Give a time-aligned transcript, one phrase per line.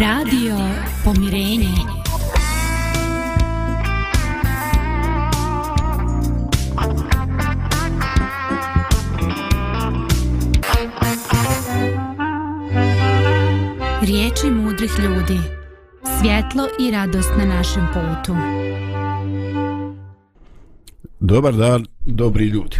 [0.00, 0.56] Radio
[1.04, 1.68] Pomirenje.
[14.02, 15.38] Riječi mudrih ljudi.
[16.20, 18.36] Svjetlo i radost na našem putu.
[21.20, 22.76] Dobar dan, dobri ljudi.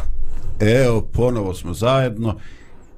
[0.60, 2.38] Evo, ponovo smo zajedno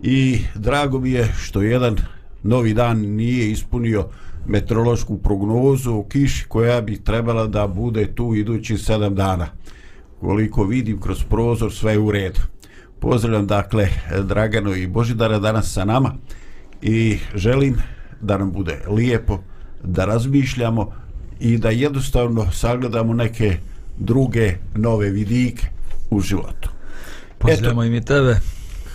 [0.03, 1.97] i drago mi je što jedan
[2.43, 4.09] novi dan nije ispunio
[4.47, 9.47] meteorološku prognozu o kiši koja bi trebala da bude tu idući sedam dana.
[10.21, 12.41] Koliko vidim kroz prozor sve je u redu.
[13.01, 13.89] Pozdravljam dakle
[14.23, 16.15] Dragano i Božidara danas sa nama
[16.83, 17.77] i želim
[18.21, 19.39] da nam bude lijepo,
[19.85, 20.93] da razmišljamo
[21.41, 23.57] i da jednostavno sagledamo neke
[23.99, 25.67] druge nove vidike
[26.11, 26.71] u životu.
[27.39, 28.37] Pozdravljamo i mi tebe.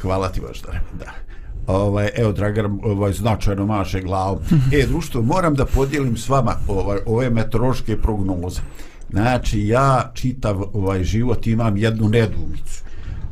[0.02, 0.80] Hvala ti Božidare.
[1.00, 1.25] Da
[1.68, 4.40] ovaj evo Dragan ovaj značajno maše glavom.
[4.74, 8.62] E društvo moram da podijelim s vama ovaj ove meteorološke prognoze.
[9.10, 12.84] Znači ja čitav ovaj život imam jednu nedumicu.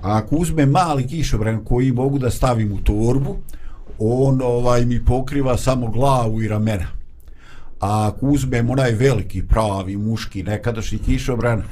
[0.01, 3.37] A ako uzmem mali kišobran koji mogu da stavim u torbu,
[3.99, 6.87] on ovaj mi pokriva samo glavu i ramena.
[7.79, 11.63] A ako uzmem onaj veliki, pravi, muški, nekadašnji kišobran,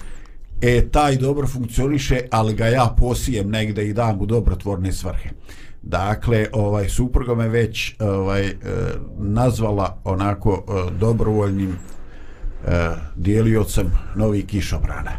[0.61, 5.29] e, taj dobro funkcioniše, ali ga ja posijem negde i dam u dobrotvorne svrhe.
[5.81, 8.55] Dakle, ovaj supruga me već ovaj eh,
[9.19, 11.75] nazvala onako eh, dobrovoljnim eh,
[12.67, 15.11] e, dijeliocem novih kišobrana.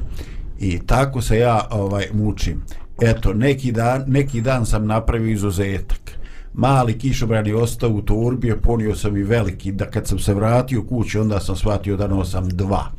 [0.59, 2.63] I tako se ja ovaj mučim.
[3.01, 6.11] Eto, neki dan, neki dan sam napravio izuzetak.
[6.55, 9.73] Mali kišobran je ostao u torbi, ponio sam i veliki.
[9.73, 12.91] Da kad sam se vratio kući, onda sam shvatio da nosam dva.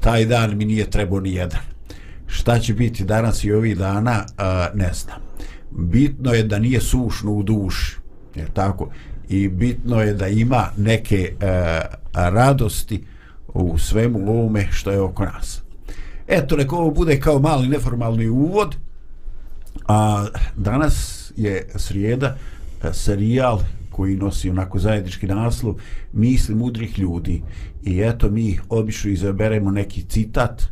[0.00, 1.60] Taj dan mi nije trebao ni jedan.
[2.26, 5.25] Šta će biti danas i ovih dana, a, ne znam
[5.78, 7.96] bitno je da nije sušno u duši
[8.34, 8.90] je tako?
[9.28, 11.80] I bitno je da ima neke e,
[12.12, 13.04] radosti
[13.54, 15.62] u svemu ovome što je oko nas.
[16.28, 18.76] Eto neko ovo bude kao mali neformalni uvod
[19.86, 20.26] a
[20.56, 22.36] danas je srijeda
[22.82, 23.60] e, serijal
[23.90, 25.74] koji nosi onako zajednički naslov
[26.12, 27.42] misli mudrih ljudi.
[27.82, 30.62] I eto mi obično izaberemo neki citat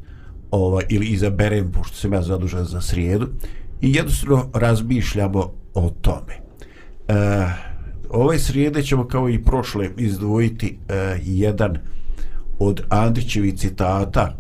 [0.51, 3.29] ovaj, ili izaberem pošto sam ja zadužen za srijedu
[3.85, 6.35] i jednostavno razmišljamo o tome.
[7.09, 7.15] E,
[8.11, 11.79] ove srijede ćemo kao i prošle izdvojiti e, jedan
[12.59, 14.37] od Andrićevi citata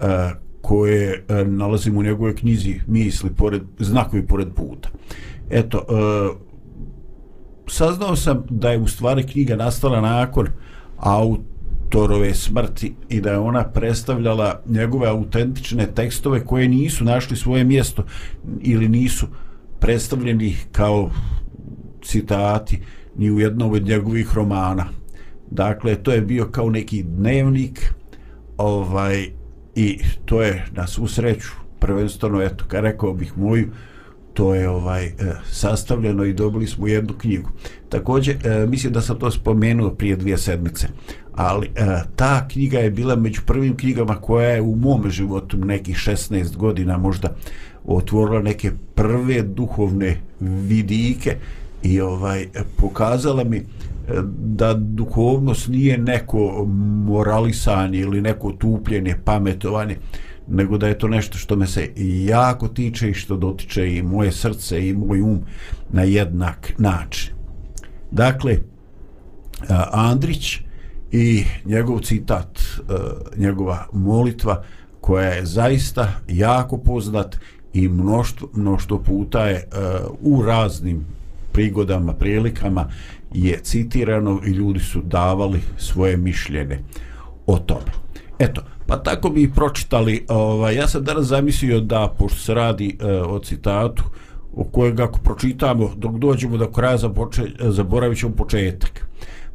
[0.00, 0.30] e,
[0.60, 4.88] koje e, nalazimo u njegove knjizi misli pored, znakovi pored puta.
[5.50, 5.92] Eto, e,
[7.66, 10.46] saznao sam da je u stvari knjiga nastala nakon
[10.96, 11.40] aut
[11.86, 18.04] autorove smrti i da je ona predstavljala njegove autentične tekstove koje nisu našli svoje mjesto
[18.60, 19.26] ili nisu
[19.80, 21.10] predstavljeni kao
[22.02, 22.80] citati
[23.16, 24.86] ni u jednom od njegovih romana.
[25.50, 27.94] Dakle, to je bio kao neki dnevnik
[28.56, 29.28] ovaj
[29.74, 33.68] i to je na svu sreću prvenstveno, eto, ka rekao bih moju,
[34.36, 35.12] to je ovaj e,
[35.50, 37.50] sastavljeno i dobili smo jednu knjigu.
[37.88, 40.88] Također, e, mislim da sam to spomenuo prije dvije sedmice,
[41.34, 45.96] ali e, ta knjiga je bila među prvim knjigama koja je u mom životu nekih
[45.96, 47.34] 16 godina možda
[47.86, 51.36] otvorila neke prve duhovne vidike
[51.82, 53.62] i ovaj pokazala mi
[54.38, 56.64] da duhovnost nije neko
[57.06, 59.96] moralisanje ili neko tupljenje, pametovanje,
[60.48, 61.92] nego da je to nešto što me se
[62.26, 65.40] jako tiče i što dotiče i moje srce i moj um
[65.92, 67.32] na jednak način.
[68.10, 68.58] Dakle,
[69.92, 70.58] Andrić
[71.12, 72.60] i njegov citat,
[73.36, 74.64] njegova molitva
[75.00, 77.36] koja je zaista jako poznat
[77.72, 79.68] i mnoštvo, mnoštvo puta je
[80.20, 81.04] u raznim
[81.52, 82.90] prigodama, prilikama
[83.32, 86.82] je citirano i ljudi su davali svoje mišljene
[87.46, 87.92] o tome.
[88.38, 93.12] Eto, Pa tako bi pročitali, ovaj, ja sam danas zamislio da, pošto se radi e,
[93.12, 94.02] o citatu,
[94.56, 99.06] o kojeg ako pročitamo, dok dođemo do kraja započe, zaboravit ćemo početak.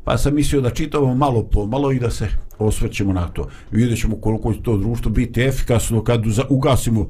[0.04, 2.28] pa sam mislio da čitamo malo po malo i da se
[2.60, 3.48] osvrćemo na to.
[3.72, 7.08] Vidjet ćemo koliko će to društvo biti efikasno kad ugasimo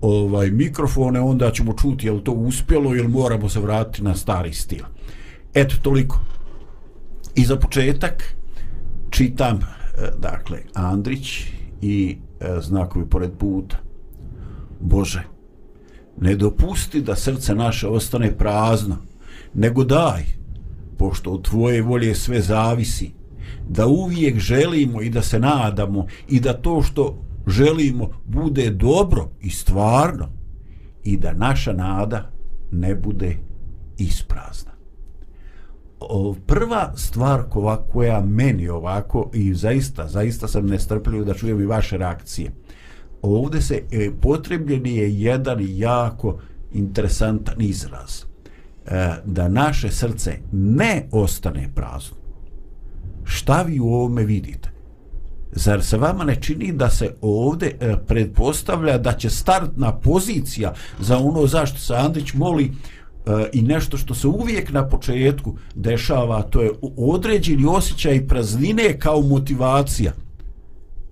[0.00, 4.52] ovaj mikrofone, onda ćemo čuti je li to uspjelo ili moramo se vratiti na stari
[4.52, 4.84] stil.
[5.54, 6.20] Eto, toliko.
[7.34, 8.36] I za početak
[9.10, 11.44] čitam, e, dakle, Andrić
[11.82, 13.76] i e, znakovi pored puta.
[14.80, 15.22] Bože,
[16.20, 18.96] ne dopusti da srce naše ostane prazno,
[19.54, 20.22] nego daj,
[20.98, 23.12] pošto od tvoje volje sve zavisi,
[23.68, 29.50] da uvijek želimo i da se nadamo i da to što želimo bude dobro i
[29.50, 30.28] stvarno
[31.04, 32.30] i da naša nada
[32.72, 33.36] ne bude
[33.98, 34.71] isprazna.
[36.08, 37.42] O, prva stvar
[37.92, 42.52] koja meni ovako i zaista, zaista sam nestrpljiv da čujem i vaše reakcije.
[43.22, 46.38] Ovde se e, potrebljen je jedan jako
[46.72, 48.24] interesantan izraz.
[48.86, 52.16] E, da naše srce ne ostane prazno.
[53.24, 54.72] Šta vi u ovome vidite?
[55.52, 61.18] Zar se vama ne čini da se ovde e, predpostavlja da će startna pozicija za
[61.18, 62.72] ono zašto se Andrić moli
[63.26, 69.20] E, i nešto što se uvijek na početku dešava, to je određeni osjećaj praznine kao
[69.20, 70.12] motivacija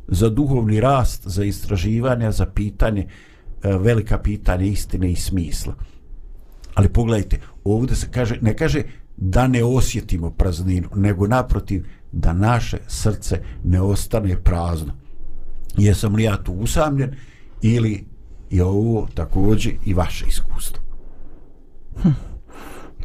[0.08, 3.06] za duhovni rast, za istraživanje, za pitanje,
[3.62, 5.74] e, velika pitanja istine i smisla.
[6.74, 8.82] Ali pogledajte, ovdje se kaže, ne kaže
[9.16, 14.92] da ne osjetimo prazninu, nego naprotiv, da naše srce ne ostane prazno.
[15.78, 17.14] Jesam li ja tu usamljen
[17.62, 18.04] ili
[18.50, 20.89] je ovo također i vaše iskustvo?
[22.02, 22.08] Hm.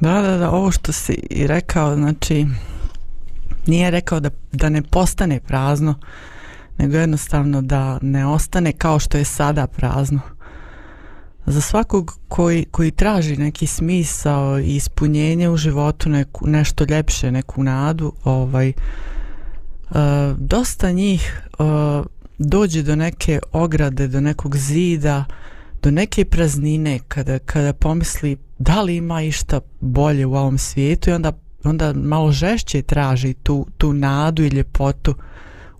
[0.02, 2.46] Da, da, da, ovo što si i rekao, znači,
[3.68, 5.96] nije rekao da, da ne postane prazno,
[6.78, 10.20] nego jednostavno da ne ostane kao što je sada prazno.
[11.46, 17.64] Za svakog koji, koji traži neki smisao i ispunjenje u životu, neku, nešto ljepše, neku
[17.64, 18.74] nadu, ovaj, e,
[20.38, 21.64] dosta njih e,
[22.38, 25.26] dođe do neke ograde, do nekog zida,
[25.82, 31.14] do neke praznine kada, kada pomisli da li ima išta bolje u ovom svijetu i
[31.14, 31.32] onda,
[31.64, 35.16] onda malo žešće traži tu, tu nadu i ljepotu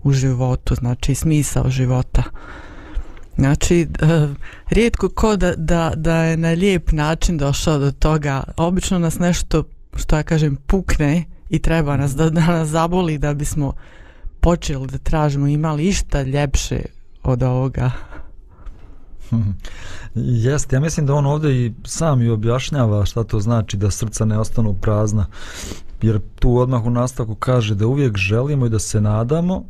[0.02, 2.22] u životu, znači smisao života.
[3.36, 3.86] Znači, e,
[4.70, 9.64] rijetko ko da, da, da je na lijep način došao do toga, obično nas nešto,
[9.96, 13.72] što ja kažem, pukne i treba nas da, da nas zaboli da bismo
[14.40, 16.82] počeli da tražimo imali išta ljepše
[17.22, 17.90] od ovoga.
[20.44, 24.24] Jeste, ja mislim da on ovdje i sam i objašnjava šta to znači da srca
[24.24, 25.26] ne ostanu prazna.
[26.02, 29.64] Jer tu odmah u nastavku kaže da uvijek želimo i da se nadamo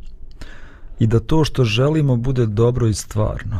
[0.99, 3.59] i da to što želimo bude dobro i stvarno.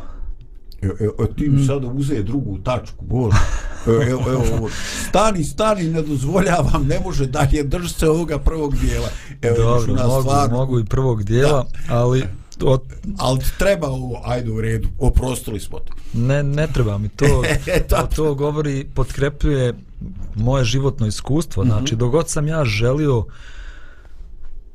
[0.81, 1.65] Evo, evo ti mi mm.
[1.65, 3.31] sada uze drugu tačku, bol.
[3.87, 4.69] Evo, evo, evo,
[5.09, 9.07] stani, stani, ne dozvoljavam, ne može dalje, drži se ovoga prvog dijela.
[9.41, 11.95] Evo, Dobro, mogu, mogu i prvog dijela, da.
[11.95, 12.23] ali...
[12.57, 12.79] To...
[13.17, 15.93] Ali treba ovo, ajde u redu, oprostili smo to.
[16.13, 17.43] Ne, ne treba mi to,
[17.89, 19.73] to, to govori, potkrepljuje
[20.35, 21.99] moje životno iskustvo, znači, mm -hmm.
[21.99, 23.25] dogod sam ja želio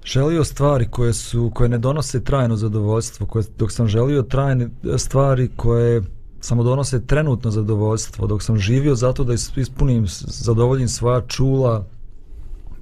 [0.05, 5.51] želio stvari koje su koje ne donose trajno zadovoljstvo koje dok sam želio trajne stvari
[5.57, 6.03] koje
[6.41, 11.87] samo donose trenutno zadovoljstvo dok sam živio zato da ispunim zadovoljim svoja čula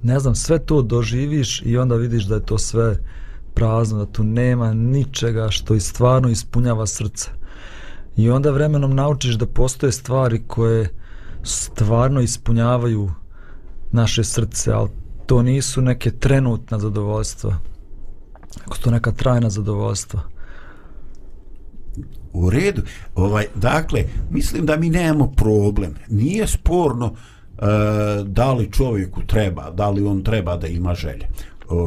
[0.03, 2.97] ne znam sve to doživiš i onda vidiš da je to sve
[3.53, 7.29] prazno da tu nema ničega što i stvarno ispunjava srce.
[8.17, 10.89] I onda vremenom naučiš da postoje stvari koje
[11.43, 13.11] stvarno ispunjavaju
[13.91, 14.89] naše srce ali
[15.25, 17.71] to nisu neke trenutna zadovoljstva
[18.65, 20.21] ako to neka trajna zadovoljstva.
[22.33, 22.81] U redu.
[23.15, 25.95] Ovaj, dakle mislim da mi nemamo problem.
[26.09, 27.17] Nije sporno uh,
[28.27, 31.27] da li čovjeku treba da li on treba da ima želje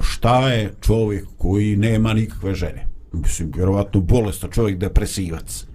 [0.03, 2.87] šta je čovjek koji nema nikakve žene.
[3.13, 5.67] mislim vjerovatno bolestan čovjek depresivac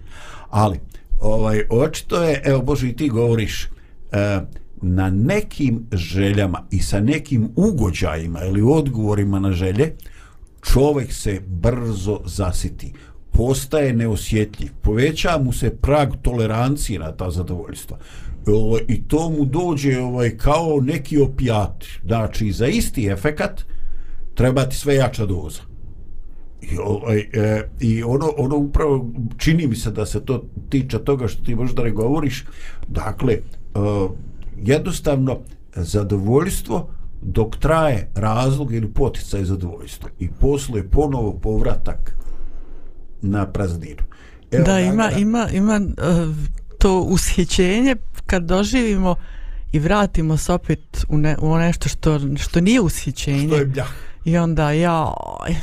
[0.50, 0.80] ali
[1.20, 4.48] ovaj očito je evo bože i ti govoriš uh,
[4.82, 9.94] na nekim željama i sa nekim ugođajima ili odgovorima na želje,
[10.74, 12.94] čovjek se brzo zasiti,
[13.32, 17.98] postaje neosjetljiv, poveća mu se prag tolerancije na ta zadovoljstva.
[18.48, 21.86] E, ovaj, I to mu dođe ovaj, kao neki opijat.
[22.06, 23.66] Znači, za isti efekat
[24.40, 25.62] treba ti sve jača doza.
[26.62, 31.28] I, ovaj, e, i ono, ono upravo čini mi se da se to tiče toga
[31.28, 32.46] što ti možda ne govoriš.
[32.88, 33.40] Dakle, e,
[34.64, 35.40] jednostavno
[35.76, 36.90] zadovoljstvo
[37.22, 42.16] dok traje razlog ili poticaj zadovoljstva i posle ponovo povratak
[43.22, 44.04] na prazninu.
[44.52, 46.36] Evo, da, ima, ima, ima uh,
[46.78, 49.16] to ushićenje kad doživimo
[49.72, 53.48] i vratimo se opet u, ne, u nešto što, što nije ushićenje.
[53.48, 54.09] Što je bljah.
[54.26, 55.14] I onda ja,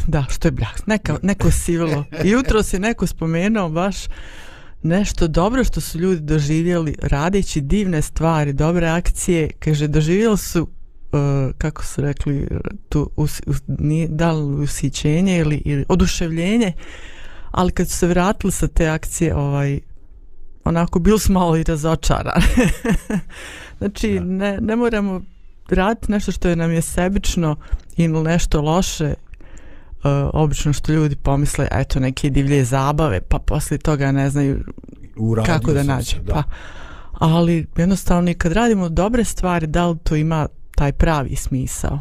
[0.07, 2.05] da, što je bljah, neka, neko sivilo.
[2.25, 3.97] I jutro se neko spomenuo baš
[4.83, 11.55] nešto dobro što su ljudi doživjeli radeći divne stvari, dobre akcije, kaže, doživjeli su uh,
[11.59, 12.49] kako su rekli
[12.89, 16.73] tu us, us, nije, da li usićenje ili, ili oduševljenje
[17.51, 19.81] ali kad su se vratili sa te akcije ovaj
[20.65, 22.47] onako bili smo malo i razočarani
[23.79, 24.25] znači ja.
[24.25, 25.23] ne, ne moramo
[25.75, 27.57] raditi nešto što je nam je sebično
[27.97, 34.13] ili nešto loše uh, obično što ljudi pomisle eto neke divlje zabave pa posle toga
[34.13, 34.65] ne znaju
[35.17, 36.33] Uradio kako da nađe da.
[36.33, 36.43] pa
[37.13, 41.99] ali jednostavno i kad radimo dobre stvari da li to ima taj pravi smisao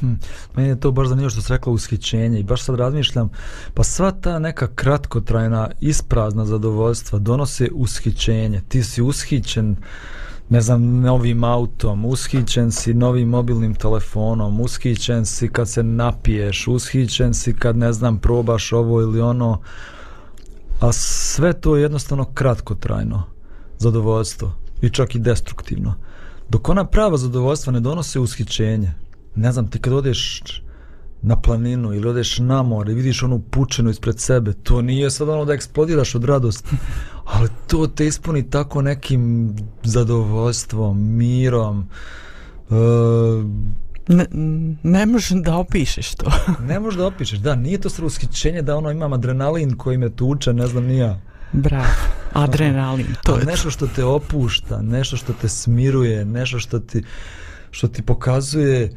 [0.00, 0.12] Hm.
[0.56, 3.30] Meni je to baš zanimljivo što se rekla ushićenje i baš sad razmišljam,
[3.74, 8.62] pa sva ta neka kratkotrajna isprazna zadovoljstva donose ushićenje.
[8.68, 9.76] Ti si ushićen,
[10.50, 17.34] ne znam, novim autom, ushićen si novim mobilnim telefonom, ushićen si kad se napiješ, ushićen
[17.34, 19.60] si kad, ne znam, probaš ovo ili ono,
[20.80, 23.22] a sve to je jednostavno kratkotrajno
[23.78, 24.52] zadovoljstvo
[24.82, 25.94] i čak i destruktivno.
[26.48, 28.92] Dok ona prava zadovoljstva ne donose ushićenje,
[29.34, 30.42] ne znam, ti kad odeš
[31.22, 35.28] na planinu ili odeš na more i vidiš onu pučenu ispred sebe, to nije sad
[35.28, 36.76] ono da eksplodiraš od radosti,
[37.32, 41.88] ali to te ispuni tako nekim zadovoljstvom, mirom.
[42.68, 42.76] Uh,
[44.08, 44.26] ne,
[44.82, 46.30] ne možeš da opišeš to.
[46.68, 50.52] ne možeš da opišeš, da, nije to srushićenje da ono imam adrenalin koji me tuče,
[50.52, 51.20] ne znam nija.
[51.52, 51.84] Bravo,
[52.32, 57.02] adrenalin, to je nešto što te opušta, nešto što te smiruje, nešto što ti,
[57.70, 58.90] što ti pokazuje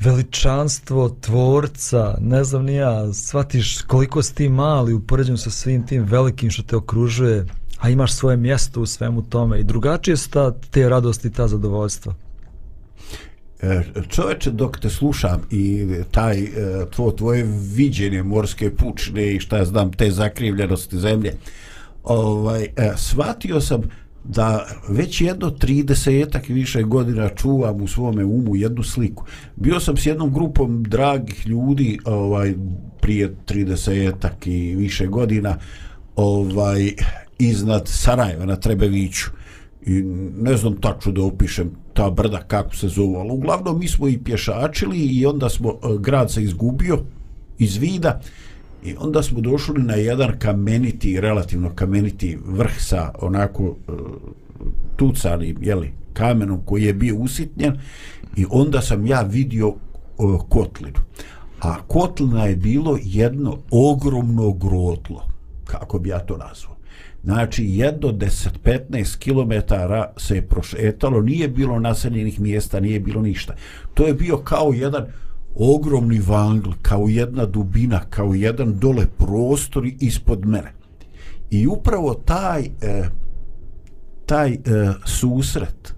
[0.00, 5.86] veličanstvo tvorca, ne znam ni ja, shvatiš koliko si ti mali u poređenju sa svim
[5.86, 7.46] tim velikim što te okružuje,
[7.80, 11.48] a imaš svoje mjesto u svemu tome i drugačije su ta, te radosti i ta
[11.48, 12.14] zadovoljstva.
[13.62, 16.48] E, čoveče, dok te slušam i taj e,
[16.90, 17.44] tvo, tvoje
[17.74, 21.32] viđenje morske pučne i šta ja znam, te zakrivljenosti zemlje,
[22.04, 23.82] ovaj, e, shvatio sam
[24.24, 29.24] da već jedno 30 i više godina čuvam u svome umu jednu sliku.
[29.56, 32.54] Bio sam s jednom grupom dragih ljudi ovaj
[33.00, 35.56] prije 30 i više godina
[36.16, 36.92] ovaj
[37.40, 39.30] iznad Sarajeva na Trebeviću
[39.86, 40.02] i
[40.40, 44.18] ne znam tačno da upišem ta brda kako se zove, ali uglavnom mi smo i
[44.18, 46.98] pješačili i onda smo e, grad se izgubio
[47.58, 48.20] iz vida
[48.84, 53.92] I onda smo došli na jedan kameniti, relativno kameniti vrh sa onako e,
[54.96, 57.78] tucanim, jeli, kamenom koji je bio usitnjen
[58.36, 59.74] i onda sam ja vidio e,
[60.48, 60.98] kotlinu.
[61.60, 65.26] A kotlina je bilo jedno ogromno grotlo,
[65.64, 66.76] kako bi ja to nazvao.
[67.24, 69.74] Znači, jedno 10-15 km
[70.16, 73.54] se je prošetalo, nije bilo naseljenih mjesta, nije bilo ništa.
[73.94, 75.06] To je bio kao jedan
[75.54, 80.72] ogromni vangl, kao jedna dubina, kao jedan dole prostor ispod mene.
[81.50, 83.08] I upravo taj e,
[84.26, 84.58] taj e,
[85.04, 85.94] susret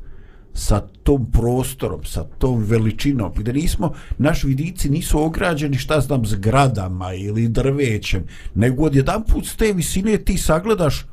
[0.55, 7.15] sa tom prostorom, sa tom veličinom, gdje nismo, naši vidici nisu ograđeni šta znam zgradama
[7.15, 11.07] ili drvećem, nego od jedan put s te visine ti sagledaš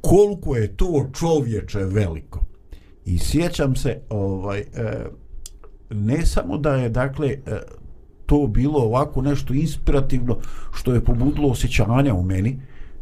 [0.00, 2.40] koliko je to čovječe veliko.
[3.04, 4.64] I sjećam se, ovaj, e,
[5.90, 7.38] ne samo da je dakle e,
[8.26, 10.38] to bilo ovako nešto inspirativno
[10.74, 12.60] što je pobudilo osjećanja u meni,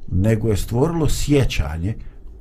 [0.09, 1.94] nego je stvorilo sjećanje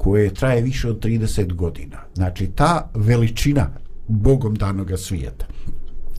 [0.04, 1.98] koje traje više od 30 godina.
[2.14, 3.70] Znači, ta veličina
[4.08, 5.46] Bogom danoga svijeta.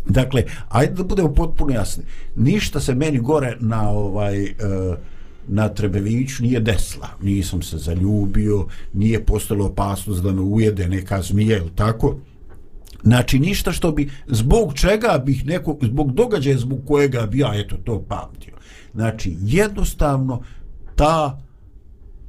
[0.06, 2.04] Dakle, ajde da budemo potpuno jasni.
[2.36, 4.52] Ništa se meni gore na ovaj e,
[5.48, 7.08] na Trebeviću nije desla.
[7.22, 12.16] Nisam se zaljubio, nije postalo opasnost da me ujede neka zmija ili tako.
[13.02, 17.76] Znači ništa što bi, zbog čega bih neko, zbog događaja zbog kojega bi ja eto
[17.76, 18.54] to pamtio.
[18.94, 20.42] Znači jednostavno
[20.96, 21.40] ta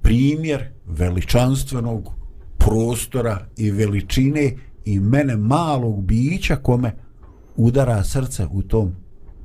[0.02, 2.10] primjer veličanstvenog
[2.58, 4.54] prostora i veličine
[4.86, 6.92] i mene malog bića kome
[7.56, 8.96] udara srce u tom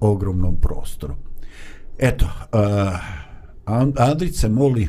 [0.00, 1.14] ogromnom prostoru.
[1.99, 2.61] Eto, uh,
[3.97, 4.88] Andrić se moli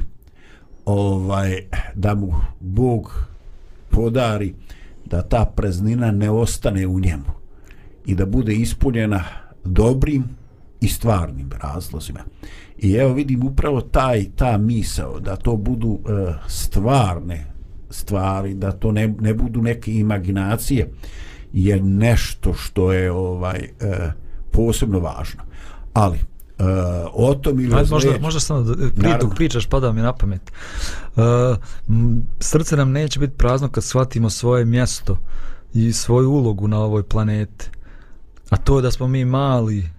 [0.86, 3.25] ovaj, da mu Bog
[3.89, 4.53] podari
[5.05, 7.31] da ta praznina ne ostane u njemu
[8.05, 9.24] i da bude ispunjena
[9.63, 10.24] dobrim
[10.81, 12.20] i stvarnim razlozima.
[12.81, 17.45] I evo vidim upravo taj ta misao da to budu uh, stvarne
[17.89, 20.91] stvari, da to ne, ne budu neke imaginacije
[21.53, 24.11] je nešto što je ovaj uh,
[24.51, 25.43] posebno važno.
[25.93, 26.65] Ali uh,
[27.13, 30.51] o tom ili Ajde, možda, možda samo da, pri, dok pričaš pada mi na pamet.
[31.15, 31.23] Uh,
[32.39, 35.17] srce nam neće biti prazno kad shvatimo svoje mjesto
[35.73, 37.69] i svoju ulogu na ovoj planeti.
[38.50, 39.89] A to je da smo mi mali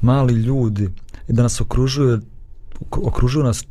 [0.00, 0.88] mali ljudi
[1.30, 2.18] i da nas okružuje
[2.90, 3.64] okružuju nas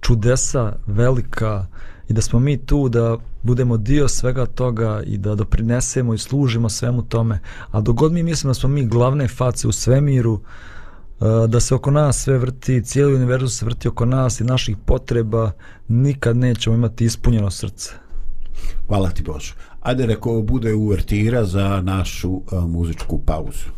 [0.00, 1.66] čudesa velika
[2.08, 6.68] i da smo mi tu da budemo dio svega toga i da doprinesemo i služimo
[6.68, 7.40] svemu tome
[7.70, 11.90] a dogod mi mislimo da smo mi glavne face u svemiru e, da se oko
[11.90, 15.52] nas sve vrti, cijeli univerzum se vrti oko nas i naših potreba,
[15.88, 17.90] nikad nećemo imati ispunjeno srce.
[18.86, 19.54] Hvala ti Bože.
[19.80, 23.77] Ajde reko bude uvertira za našu uh, muzičku pauzu.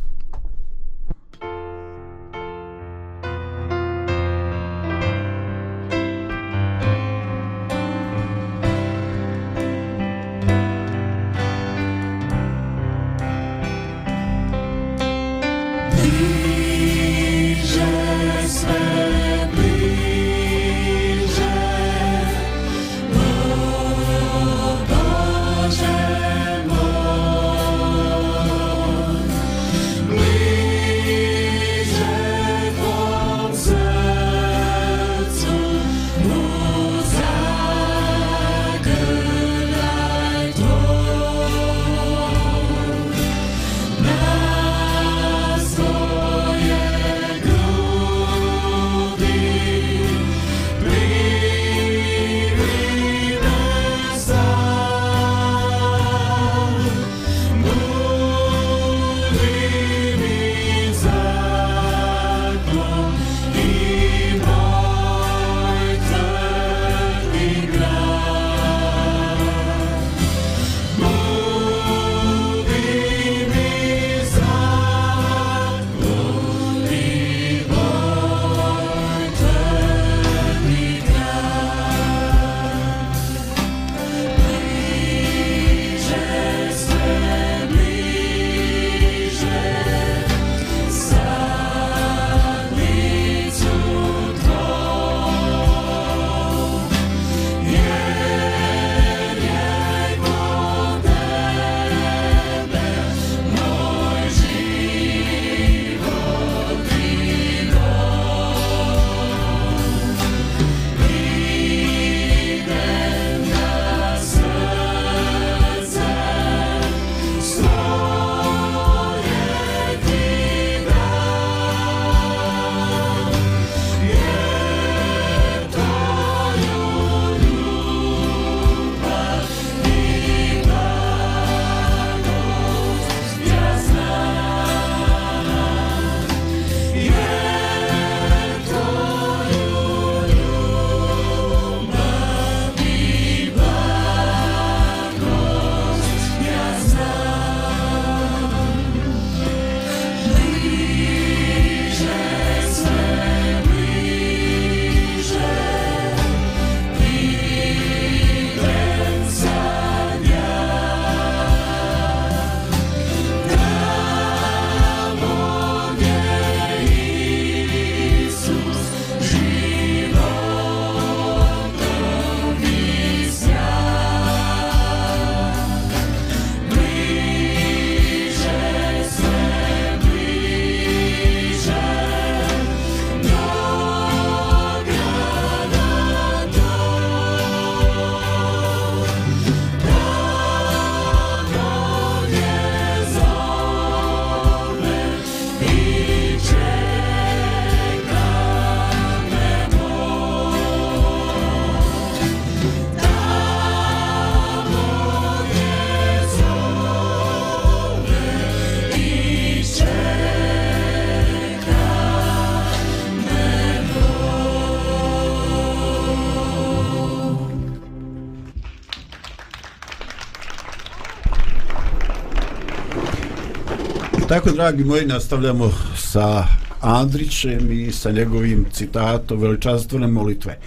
[224.41, 226.45] Tako, dragi moji, nastavljamo sa
[226.81, 230.59] Andrićem i sa njegovim citatom veličanstvene molitve.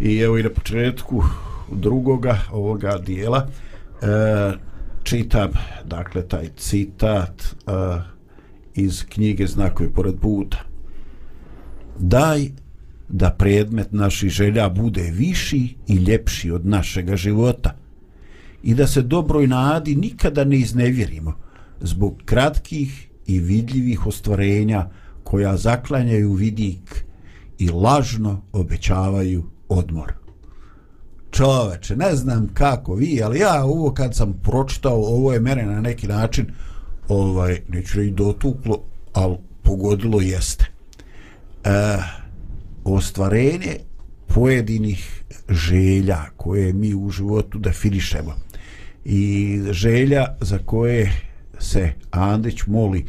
[0.00, 1.22] I evo i na početku
[1.72, 4.06] drugoga ovoga dijela e,
[5.02, 5.50] čitam,
[5.84, 7.72] dakle, taj citat e,
[8.74, 10.58] iz knjige Znakovi pored puta.
[11.98, 12.50] Daj
[13.08, 17.74] da predmet naših želja bude viši i ljepši od našega života
[18.62, 21.34] i da se dobroj nadi nikada ne iznevjerimo
[21.80, 24.88] zbog kratkih i vidljivih ostvarenja
[25.24, 27.04] koja zaklanjaju vidik
[27.58, 30.12] i lažno obećavaju odmor.
[31.30, 35.80] Čoveče, ne znam kako vi, ali ja ovo kad sam pročitao, ovo je mene na
[35.80, 36.46] neki način,
[37.08, 38.78] ovaj, neću reći dotuklo,
[39.12, 40.64] ali pogodilo jeste.
[41.64, 41.70] E,
[42.84, 43.76] ostvarenje
[44.26, 48.34] pojedinih želja koje mi u životu definišemo
[49.04, 51.31] i želja za koje
[51.62, 53.06] se Andrić moli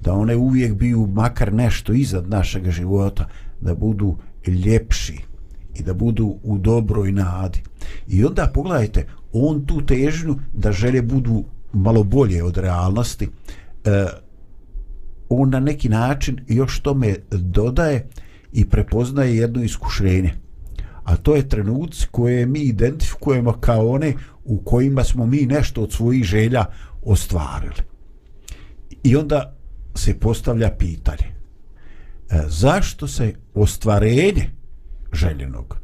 [0.00, 3.28] da one uvijek biju makar nešto iznad našeg života,
[3.60, 5.18] da budu ljepši
[5.74, 7.62] i da budu u dobroj nadi.
[8.08, 13.28] I onda pogledajte, on tu težnju da želje budu malo bolje od realnosti,
[13.84, 14.06] e,
[15.28, 18.08] on na neki način još tome dodaje
[18.52, 20.34] i prepoznaje jedno iskušenje.
[21.04, 25.92] A to je trenuci koje mi identifikujemo kao one u kojima smo mi nešto od
[25.92, 26.64] svojih želja
[27.02, 27.82] ostvarili.
[29.02, 29.56] I onda
[29.94, 31.26] se postavlja pitanje
[32.30, 34.50] e, zašto se ostvarenje
[35.12, 35.76] željenog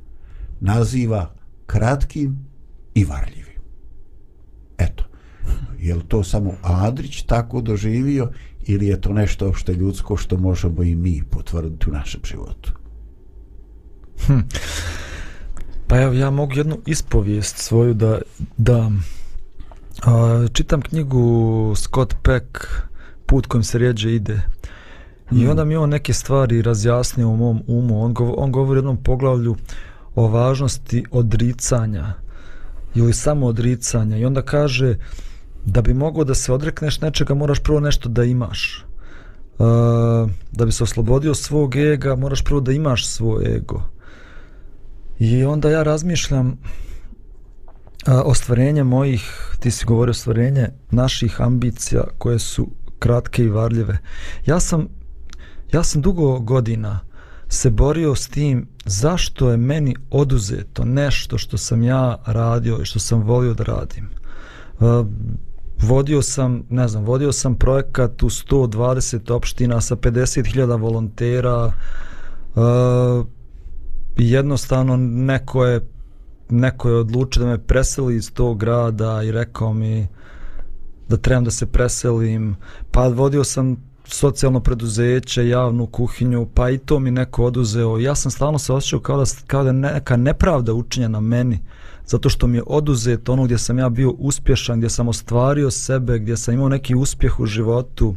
[0.60, 1.34] naziva
[1.66, 2.46] kratkim
[2.94, 3.60] i varljivim.
[4.78, 5.04] Eto,
[5.78, 8.30] je li to samo Adrić tako doživio
[8.66, 12.72] ili je to nešto opšte ljudsko što možemo i mi potvrditi u našem životu?
[14.26, 14.40] Hm.
[15.86, 18.20] Pa evo, ja mogu jednu ispovijest svoju da,
[18.56, 18.90] da
[20.04, 22.58] a, čitam knjigu Scott Peck
[23.26, 24.40] Put kojim se rijeđe ide
[25.30, 25.50] i hmm.
[25.50, 28.04] onda mi on neke stvari razjasnio u mom umu.
[28.04, 29.56] On, gov, on govori u jednom poglavlju
[30.14, 32.12] o važnosti odricanja
[32.94, 34.96] ili samo odricanja i onda kaže
[35.64, 38.84] da bi mogao da se odrekneš nečega moraš prvo nešto da imaš
[39.58, 39.66] uh,
[40.52, 43.82] da bi se oslobodio svog ega moraš prvo da imaš svoj ego
[45.18, 46.58] i onda ja razmišljam
[48.06, 53.98] ostvarenje mojih ti si govorio ostvarenje naših ambicija koje su kratke i varljive
[54.46, 54.88] ja sam
[55.72, 57.00] ja sam dugo godina
[57.48, 62.98] se borio s tim zašto je meni oduzeto nešto što sam ja radio i što
[62.98, 64.10] sam volio da radim.
[64.78, 65.06] Uh,
[65.82, 73.26] vodio sam, ne znam, vodio sam projekat u 120 opština sa 50.000 volontera uh,
[74.16, 75.80] jednostavno neko je
[76.48, 80.08] neko je odlučio da me preseli iz tog grada i rekao mi
[81.08, 82.56] da trebam da se preselim
[82.90, 83.76] pa vodio sam
[84.08, 87.98] socijalno preduzeće, javnu kuhinju, pa i to mi neko oduzeo.
[87.98, 91.60] Ja sam stalno se osjećao kao da, kao da neka nepravda učinjena meni,
[92.06, 96.18] zato što mi je oduzet ono gdje sam ja bio uspješan, gdje sam ostvario sebe,
[96.18, 98.14] gdje sam imao neki uspjeh u životu.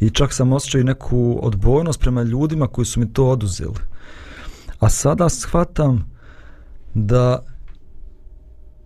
[0.00, 3.74] I čak sam osjećao i neku odbojnost prema ljudima koji su mi to oduzeli.
[4.78, 6.11] A sada shvatam
[6.94, 7.44] da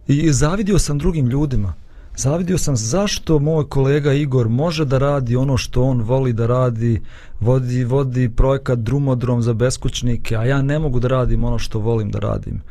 [0.07, 1.75] i zavidio sam drugim ljudima
[2.17, 7.03] zavidio sam zašto moj kolega Igor može da radi ono što on voli da radi,
[7.41, 12.11] vodi, vodi projekat Drumodrom za beskućnike, a ja ne mogu da radim ono što volim
[12.11, 12.63] da radim.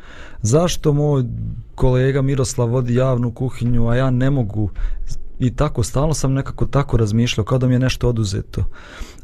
[0.42, 1.24] Zašto moj
[1.74, 4.70] kolega Miroslav vodi javnu kuhinju, a ja ne mogu
[5.38, 8.64] i tako, stalno sam nekako tako razmišljao, kao da mi je nešto oduzeto.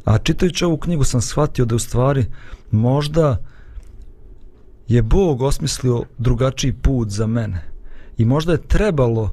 [0.05, 2.25] A čitajući ovu knjigu sam shvatio da u stvari
[2.71, 3.37] možda
[4.87, 7.61] je Bog osmislio drugačiji put za mene.
[8.17, 9.31] I možda je trebalo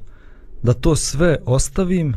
[0.63, 2.15] da to sve ostavim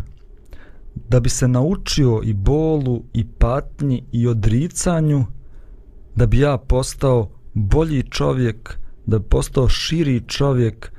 [1.09, 5.25] da bi se naučio i bolu i patnji i odricanju
[6.15, 10.93] da bi ja postao bolji čovjek da bi postao širi čovjek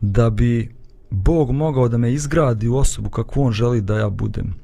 [0.00, 0.74] da bi
[1.10, 4.54] Bog mogao da me izgradi u osobu kakvu on želi da ja budem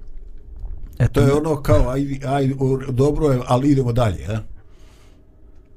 [0.98, 2.50] Eto, to je ono kao aj, aj,
[2.90, 4.51] dobro je, ali idemo dalje a?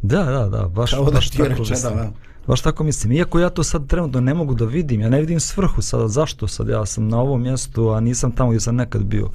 [0.01, 2.11] Da, da, da baš, kao baš da tako rečeno,
[2.47, 3.11] Baš tako mislim.
[3.11, 6.47] Iako ja to sad trenutno ne mogu da vidim, ja ne vidim svrhu sada, zašto
[6.47, 9.29] sad ja sam na ovom mjestu, a nisam tamo gdje sam nekad bio.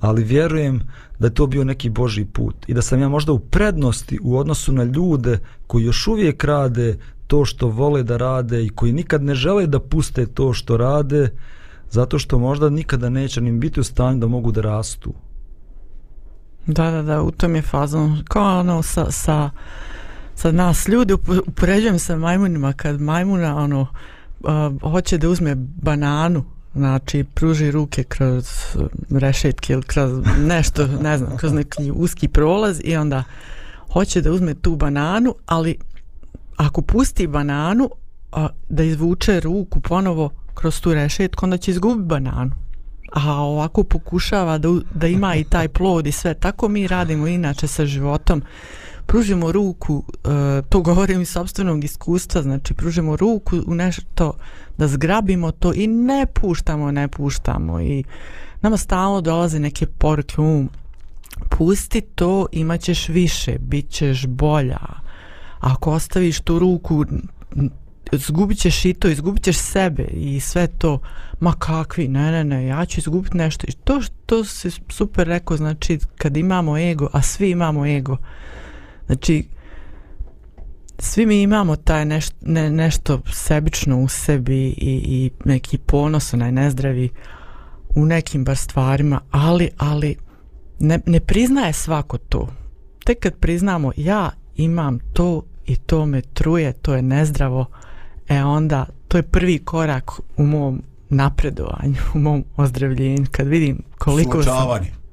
[0.00, 0.80] Ali vjerujem
[1.18, 4.38] da je to bio neki Boži put i da sam ja možda u prednosti u
[4.38, 9.22] odnosu na ljude koji još uvijek rade to što vole da rade i koji nikad
[9.22, 11.30] ne žele da puste to što rade,
[11.90, 15.14] zato što možda nikada neće nim biti u stanju da mogu da rastu.
[16.68, 19.50] Da, da, da, u tom je fazom, kao ono sa, sa
[20.38, 21.12] sa nas ljudi
[21.46, 22.72] upoređujem sa majmunima.
[22.72, 23.86] Kad majmuna ono
[24.40, 28.48] uh, hoće da uzme bananu znači pruži ruke kroz
[29.10, 33.24] rešetke ili kroz nešto ne znam kroz neki uski prolaz i onda
[33.92, 35.76] hoće da uzme tu bananu ali
[36.56, 37.90] ako pusti bananu
[38.32, 42.50] a, da izvuče ruku ponovo kroz tu rešetku onda će izgubiti bananu
[43.12, 46.34] a ovako pokušava da, da ima i taj plod i sve.
[46.34, 48.42] Tako mi radimo inače sa životom.
[49.06, 50.04] Pružimo ruku, uh,
[50.68, 54.32] to govorim iz sobstvenog iskustva, znači pružimo ruku u nešto
[54.78, 57.80] da zgrabimo to i ne puštamo, ne puštamo.
[57.80, 58.04] I
[58.60, 60.68] nama stalno dolaze neke poruke um,
[61.50, 64.80] pusti to, imat ćeš više, bit ćeš bolja.
[65.60, 67.04] Ako ostaviš tu ruku,
[68.12, 71.00] izgubit ćeš i to, izgubit ćeš sebe i sve to,
[71.40, 73.66] ma kakvi, ne, ne, ne, ja ću izgubiti nešto.
[73.68, 78.16] I to što si super rekao, znači, kad imamo ego, a svi imamo ego,
[79.06, 79.48] znači,
[80.98, 86.52] svi mi imamo taj neš, ne, nešto sebično u sebi i, i neki ponos, onaj
[86.52, 87.10] nezdravi
[87.88, 90.16] u nekim bar stvarima, ali, ali
[90.78, 92.48] ne, ne priznaje svako to.
[93.04, 97.66] Tek kad priznamo ja imam to i to me truje, to je nezdravo,
[98.28, 104.42] e onda to je prvi korak u mom napredovanju, u mom ozdravljenju, kad vidim koliko
[104.42, 104.54] sam...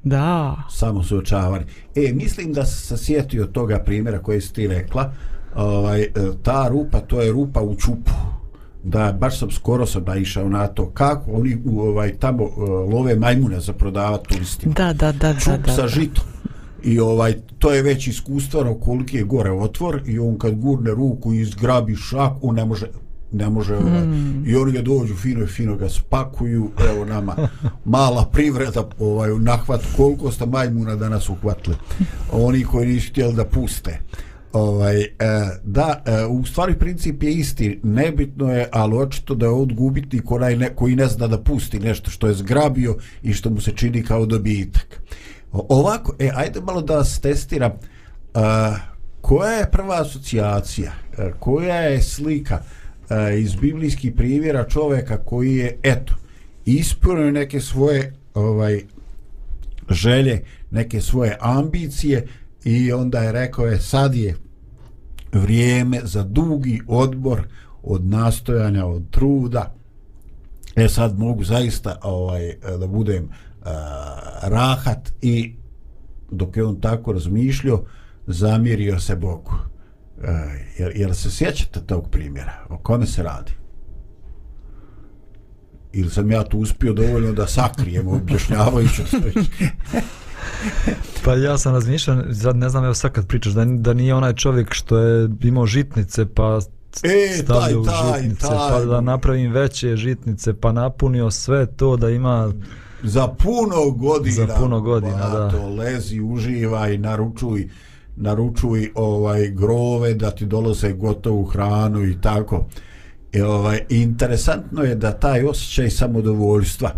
[0.04, 0.56] Da.
[0.70, 1.66] Samo suočavanje.
[1.96, 5.14] E, mislim da se sjetio toga primjera koje si ti rekla,
[5.56, 6.12] ovaj, e,
[6.44, 8.12] ta rupa, to je rupa u čupu.
[8.84, 10.90] Da, baš sam skoro sam naišao na to.
[10.90, 12.54] Kako oni u, ovaj, tamo uh,
[12.94, 14.74] love majmune za prodavat turistima.
[14.74, 15.72] Da, da, da, Čup da, da.
[15.72, 16.24] sa žitom.
[16.84, 21.34] I ovaj, to je već iskustveno koliki je gore otvor i on kad gurne ruku
[21.34, 22.88] i zgrabi šak, on ne može
[23.32, 24.02] ne može ovaj.
[24.02, 24.44] Hmm.
[24.48, 27.36] i oni ga dođu fino i fino ga spakuju evo nama
[27.86, 31.76] mala privreda ovaj nahvat koliko ste majmuna danas uhvatili.
[32.32, 34.00] Oni koji nisu htjeli da puste.
[34.54, 35.10] Ovaj e,
[35.64, 37.80] da e, u stvari princip je isti.
[37.84, 39.72] Nebitno je ali očito da je od
[40.26, 43.72] onaj ne, koji ne zna da pusti nešto što je zgrabio i što mu se
[43.72, 45.02] čini kao dobitak.
[45.52, 47.72] Ovako e ajde malo da vas testiram.
[48.34, 48.76] A,
[49.22, 50.92] koja je prva asocijacija?
[51.18, 52.62] E, koja je slika
[53.10, 56.14] e, iz biblijskih primjera čovjeka koji je eto
[56.66, 58.82] ispunio neke svoje ovaj
[59.90, 62.28] želje neke svoje ambicije
[62.64, 64.36] i onda je rekao je sad je
[65.34, 67.48] vrijeme za dugi odbor
[67.84, 69.76] od nastojanja od truda.
[70.76, 73.68] E sad mogu zaista ovaj da budem uh,
[74.42, 75.14] rahat.
[75.22, 75.56] I
[76.32, 77.86] dok je on tako razmišljao
[78.28, 79.52] zamjerio se Bogu
[80.78, 83.52] jer, jer se sjećate tog primjera o kome se radi
[85.94, 89.04] ili sam ja tu uspio dovoljno da sakrijem objašnjavajući
[91.26, 94.34] Pa ja sam razmišljao, sad ne znam, evo sad kad pričaš, da, da nije onaj
[94.34, 96.60] čovjek što je imao žitnice, pa
[97.04, 98.70] E, stavio taj, taj, žitnice, taj.
[98.72, 102.54] pa da napravim veće žitnice, pa napunio sve to da ima...
[103.04, 105.52] za puno godina Za puno godina, pa, da.
[105.52, 107.70] to lezi, uživaj, naručuj
[108.16, 112.66] naručuj ovaj grove da ti dolaze gotovu hranu i tako.
[113.34, 116.92] I ovaj interesantno je da taj osjećaj samodovoljstva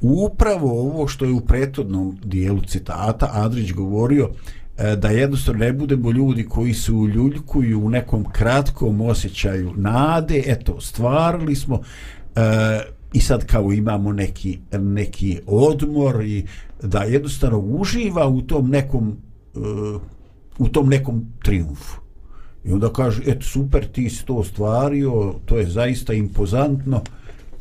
[0.00, 4.30] upravo ovo što je u prethodnom dijelu citata Adrić govorio
[4.78, 10.80] e, da jednostavno ne budemo ljudi koji se uljuljkuju u nekom kratkom osjećaju nade, eto,
[10.80, 11.80] stvarili smo
[12.36, 12.40] e,
[13.12, 16.46] i sad kao imamo neki, neki odmor i
[16.82, 19.16] da jednostavno uživa u tom nekom
[19.54, 19.58] e,
[20.58, 22.04] u tom nekom triumfu.
[22.64, 27.02] I onda kaže, eto super, ti si to ostvario, to je zaista impozantno,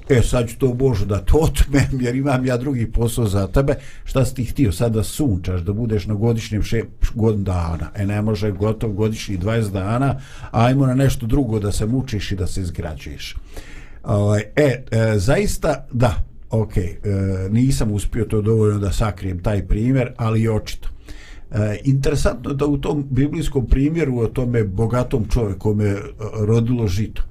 [0.10, 3.76] e sad ću to Božo da to otmem, jer imam ja drugi posao za tebe,
[4.04, 6.84] šta si ti htio sad da sunčaš, da budeš na godišnjem še,
[7.16, 10.20] godin dana, e ne može gotov godišnji 20 dana,
[10.52, 13.36] ajmo na nešto drugo da se mučiš i da se izgrađuješ.
[14.04, 17.00] Ovaj, e, e, zaista, da, ok, e,
[17.50, 20.93] nisam uspio to dovoljno da sakrijem taj primjer, ali očito.
[21.54, 26.02] E, interesantno da u tom biblijskom primjeru o tome bogatom čovjeku kome je
[26.48, 27.24] rodilo žito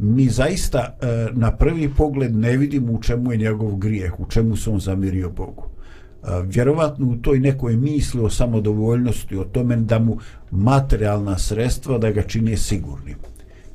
[0.00, 4.56] mi zaista e, na prvi pogled ne vidimo u čemu je njegov grijeh, u čemu
[4.56, 5.64] se on zamirio Bogu.
[5.64, 10.18] E, vjerovatno u toj nekoj misli o samodovoljnosti, o tome da mu
[10.50, 13.16] materijalna sredstva da ga čine sigurnim.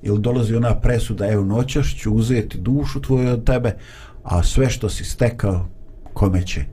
[0.02, 3.76] Ili dolazi ona presuda, evo noćaš ću uzeti dušu tvoju od tebe,
[4.24, 5.68] a sve što si stekao,
[6.14, 6.66] kome će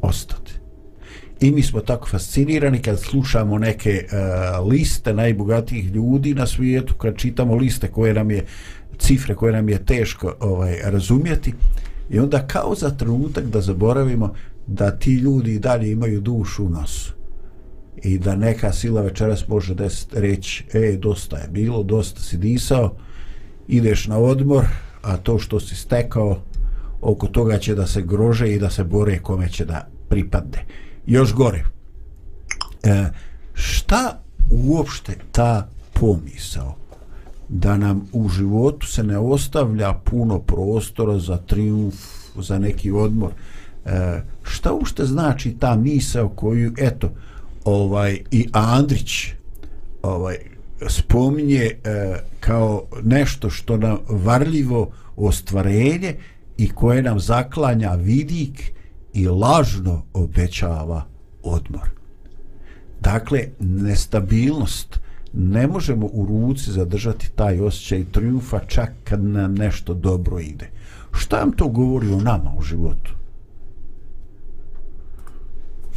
[0.00, 0.57] ostati
[1.40, 7.16] i mi smo tako fascinirani kad slušamo neke uh, liste najbogatijih ljudi na svijetu, kad
[7.16, 8.44] čitamo liste koje nam je
[8.98, 11.54] cifre koje nam je teško ovaj razumjeti.
[12.10, 14.34] I onda kao za trenutak da zaboravimo
[14.66, 17.12] da ti ljudi i dalje imaju dušu u nosu.
[18.02, 22.96] I da neka sila večeras može des, reći e, dosta je bilo, dosta si disao
[23.68, 24.64] ideš na odmor
[25.02, 26.42] a to što si stekao
[27.00, 30.64] oko toga će da se grože i da se bore kome će da pripadne
[31.08, 31.64] još gore
[32.82, 33.04] e,
[33.54, 36.74] šta uopšte ta pomisao
[37.48, 41.94] da nam u životu se ne ostavlja puno prostora za triumf,
[42.36, 43.30] za neki odmor.
[43.84, 47.10] E, šta ušte znači ta misao koju, eto,
[47.64, 49.26] ovaj i Andrić
[50.02, 50.36] ovaj
[50.88, 56.16] spominje e, kao nešto što nam varljivo ostvarenje
[56.56, 58.72] i koje nam zaklanja vidik
[59.12, 61.06] i lažno obećava
[61.42, 61.90] odmor.
[63.00, 65.00] Dakle, nestabilnost,
[65.32, 70.70] ne možemo u ruci zadržati taj osjećaj triumfa čak kad nam nešto dobro ide.
[71.12, 73.12] Šta vam to govori o nama u životu?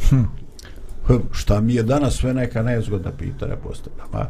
[0.08, 0.22] Hm.
[1.32, 4.24] Šta mi je danas sve neka nezgodna pitanja postavljam, a?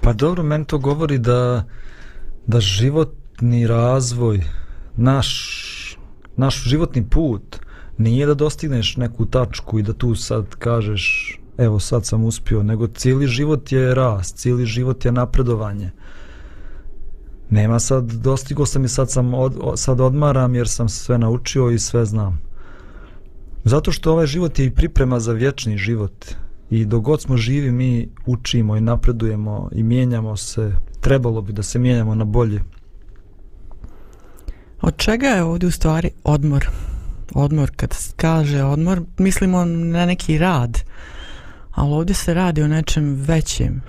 [0.00, 1.64] Pa dobro, meni to govori da,
[2.46, 4.44] da životni razvoj,
[4.96, 5.58] naš,
[6.38, 7.58] naš životni put,
[7.98, 12.86] nije da dostigneš neku tačku i da tu sad kažeš evo sad sam uspio, nego
[12.86, 15.90] cijeli život je rast, cijeli život je napredovanje.
[17.50, 21.78] Nema sad, dostigo sam i sad sam od, sad odmaram jer sam sve naučio i
[21.78, 22.40] sve znam.
[23.64, 26.24] Zato što ovaj život je i priprema za vječni život.
[26.70, 30.72] I dok god smo živi mi učimo i napredujemo i mijenjamo se.
[31.00, 32.60] Trebalo bi da se mijenjamo na bolje.
[34.80, 36.68] Od čega je ovdje u stvari odmor?
[37.34, 40.78] Odmor, kad kaže odmor, mislimo na neki rad.
[41.70, 43.82] Ali ovdje se radi o nečem većem.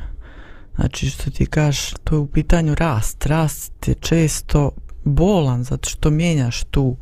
[0.75, 3.25] Znači što ti kažeš, to je u pitanju rast.
[3.25, 4.71] Rast je često
[5.04, 6.97] bolan zato što mijenjaš tu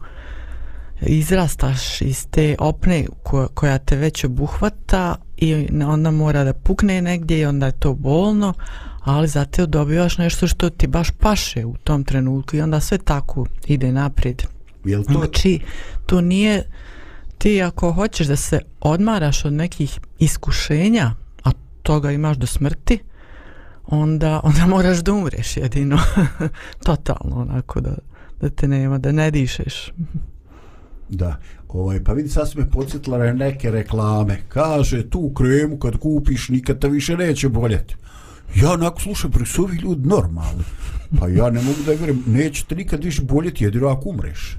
[1.01, 7.39] izrastaš iz te opne koja, koja te već obuhvata i onda mora da pukne negdje
[7.39, 8.53] i onda je to bolno,
[9.03, 13.45] ali zato dobivaš nešto što ti baš paše u tom trenutku i onda sve tako
[13.65, 14.43] ide naprijed.
[14.85, 15.13] Jel to...
[15.13, 15.59] Znači,
[16.05, 16.63] to nije
[17.37, 21.51] ti ako hoćeš da se odmaraš od nekih iskušenja, a
[21.83, 22.99] toga imaš do smrti,
[23.87, 25.99] onda, onda moraš da umreš jedino.
[26.85, 27.95] Totalno onako da,
[28.41, 29.91] da te nema, da ne dišeš.
[31.09, 34.39] Da, ovaj, pa vidi sad su me podsjetila na neke reklame.
[34.47, 37.95] Kaže, tu kremu kad kupiš nikad te više neće boljeti.
[38.55, 40.63] Ja onako slušam, pri su ovi ljudi normalni.
[41.19, 44.57] Pa ja ne mogu da vjerujem, neće te nikad više boljeti jedino ako umreš.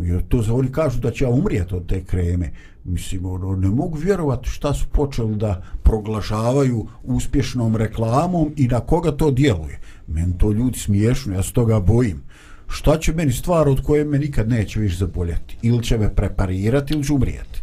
[0.00, 2.52] Jer to za oni kažu da će ja umrijeti od te kreme.
[2.84, 9.12] Mislim, ono, ne mogu vjerovati šta su počeli da proglašavaju uspješnom reklamom i na koga
[9.12, 9.80] to djeluje.
[10.06, 12.22] Men to ljudi smiješno, ja se toga bojim.
[12.68, 15.56] Šta će meni stvar od koje me nikad neće više zaboljeti?
[15.62, 17.62] Ili će me preparirati ili će umrijeti?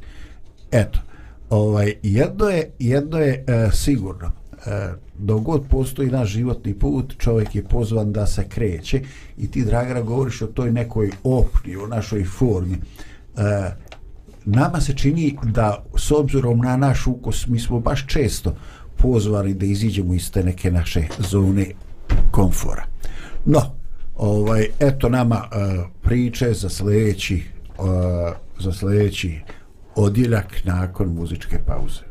[0.72, 1.00] Eto,
[1.50, 4.32] ovaj, jedno je, jedno je e, sigurno
[4.66, 9.02] E, dogod postoji naš životni put, čovjek je pozvan da se kreće
[9.38, 12.78] i ti, Dragara, govoriš o toj nekoj opni, o našoj formi.
[13.38, 13.72] E,
[14.46, 18.56] nama se čini da, s obzirom na naš ukos, mi smo baš često
[18.98, 21.66] pozvani da iziđemo iz te neke naše zone
[22.32, 22.86] komfora.
[23.46, 23.76] No,
[24.16, 27.44] ovaj, eto nama uh, priče za sljedeći,
[27.80, 27.86] uh,
[28.60, 29.42] za sljedeći
[29.96, 32.02] odjeljak nakon muzičke pauze.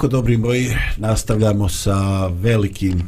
[0.00, 3.02] Tako, dobri moji, nastavljamo sa velikim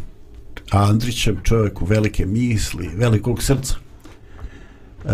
[0.70, 3.74] Andrićem, čovjeku velike misli, velikog srca.
[5.04, 5.10] Uh,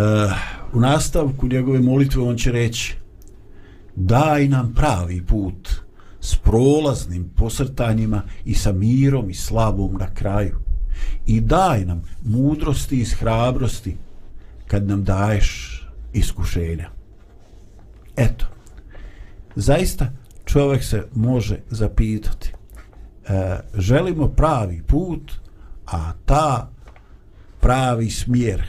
[0.73, 2.95] u nastavku njegove molitve on će reći
[3.97, 5.69] daj nam pravi put
[6.21, 10.59] s prolaznim posrtanjima i sa mirom i slavom na kraju
[11.27, 13.97] i daj nam mudrosti i hrabrosti
[14.67, 16.91] kad nam daješ iskušenja.
[18.17, 18.47] Eto,
[19.57, 20.13] zaista
[20.49, 22.53] čovjek se može zapitati
[23.29, 25.33] e, želimo pravi put
[25.87, 26.71] a ta
[27.61, 28.63] pravi smjer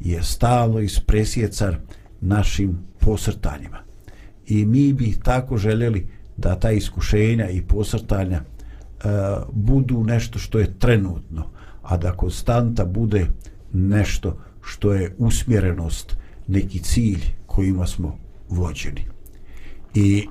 [0.00, 1.76] je stalo ispresjecar
[2.20, 3.78] našim posrtanjima.
[4.46, 6.06] I mi bi tako željeli
[6.36, 8.44] da ta iskušenja i posrtanja e,
[9.52, 11.46] budu nešto što je trenutno
[11.82, 13.26] a da konstanta bude
[13.72, 16.16] nešto što je usmjerenost
[16.46, 18.18] neki cilj kojima smo
[18.48, 19.06] vođeni.
[19.94, 20.26] I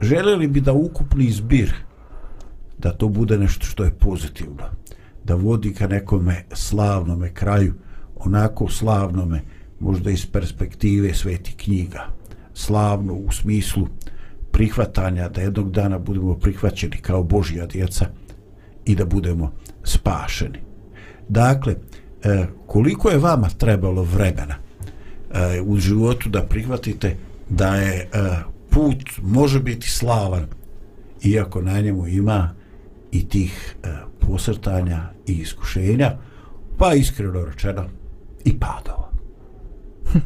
[0.00, 1.74] željeli bi da ukupni zbir
[2.78, 4.64] da to bude nešto što je pozitivno
[5.24, 7.74] da vodi ka nekome slavnome kraju
[8.16, 9.40] onako slavnome
[9.80, 12.06] možda iz perspektive sveti knjiga
[12.54, 13.86] slavno u smislu
[14.50, 18.06] prihvatanja da jednog dana budemo prihvaćeni kao Božja djeca
[18.84, 19.52] i da budemo
[19.84, 20.58] spašeni.
[21.28, 21.74] Dakle,
[22.22, 27.16] e, koliko je vama trebalo vremena e, u životu da prihvatite
[27.50, 28.06] da je e,
[28.74, 30.46] put može biti slavan
[31.22, 32.50] iako na njemu ima
[33.12, 33.88] i tih e,
[34.20, 36.16] posrtanja i iskušenja
[36.78, 37.84] pa iskreno rečeno
[38.44, 39.10] i padova.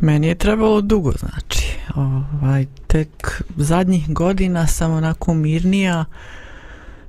[0.00, 1.78] Meni je trebalo dugo, znači.
[1.94, 6.04] Ovaj, tek zadnjih godina sam onako mirnija,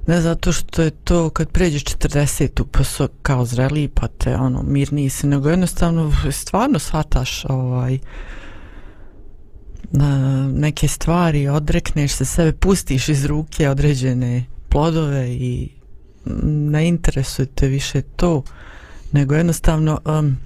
[0.07, 4.63] ne zato što je to kad pređeš 40 pa su kao zreli pa te ono
[4.63, 8.01] mirniji se, nego jednostavno stvarno shvataš ovaj, uh,
[10.53, 15.69] neke stvari, odrekneš se sebe, pustiš iz ruke određene plodove i
[16.43, 18.43] ne interesuje te više to,
[19.11, 20.37] nego jednostavno um,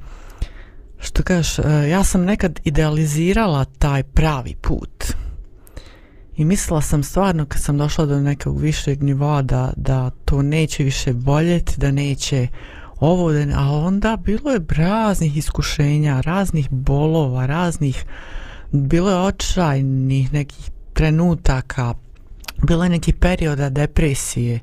[1.00, 5.14] što kažeš, uh, ja sam nekad idealizirala taj pravi put.
[6.38, 10.84] I mislila sam stvarno kad sam došla do nekog višeg nivoa da, da to neće
[10.84, 12.48] više boljeti, da neće
[13.00, 18.06] ovo, da ne, a onda bilo je raznih iskušenja, raznih bolova, raznih,
[18.74, 21.94] bilo je očajnih nekih trenutaka,
[22.68, 24.60] bilo je neki perioda depresije.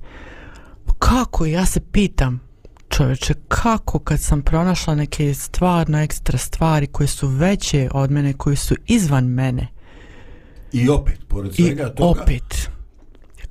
[0.98, 1.46] Kako?
[1.46, 2.40] Ja se pitam,
[2.88, 8.56] čovječe, kako kad sam pronašla neke stvarno ekstra stvari koje su veće od mene, koje
[8.56, 9.66] su izvan mene.
[10.72, 12.20] I opet, pored svega I toga...
[12.20, 12.70] opet.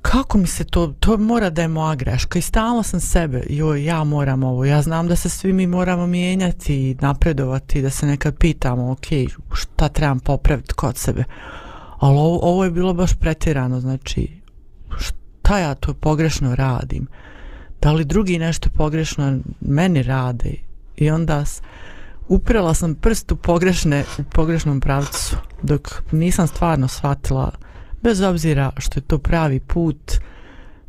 [0.02, 3.84] Kako mi se to, to mora da je moja greška i stalno sam sebe, joj,
[3.84, 8.06] ja moram ovo, ja znam da se svi mi moramo mijenjati i napredovati, da se
[8.06, 9.06] nekad pitamo, ok,
[9.52, 11.24] šta trebam popraviti kod sebe.
[11.98, 14.40] Ali ovo, ovo je bilo baš pretjerano, znači,
[14.98, 17.08] šta ja to pogrešno radim?
[17.82, 20.54] da li drugi nešto pogrešno meni rade
[20.96, 21.44] i onda
[22.28, 27.50] uprela sam prst u pogrešne u pogrešnom pravcu dok nisam stvarno shvatila
[28.02, 30.12] bez obzira što je to pravi put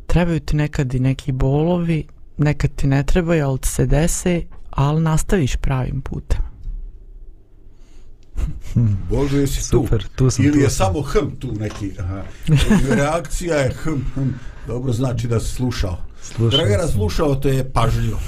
[0.06, 2.06] trebaju ti nekad i neki bolovi
[2.38, 6.40] nekad ti ne trebaju ali se dese ali nastaviš pravim putem
[8.72, 8.98] Hmm.
[9.10, 10.08] Bože, jesi Super, tu?
[10.08, 10.86] tu sam, Ili tu je sam.
[10.86, 11.92] samo hm tu neki?
[11.98, 12.22] Aha.
[12.90, 14.28] Reakcija je hm, hm.
[14.66, 15.96] Dobro znači da si slušao.
[16.50, 18.18] Dragara, slušao te je pažljivo.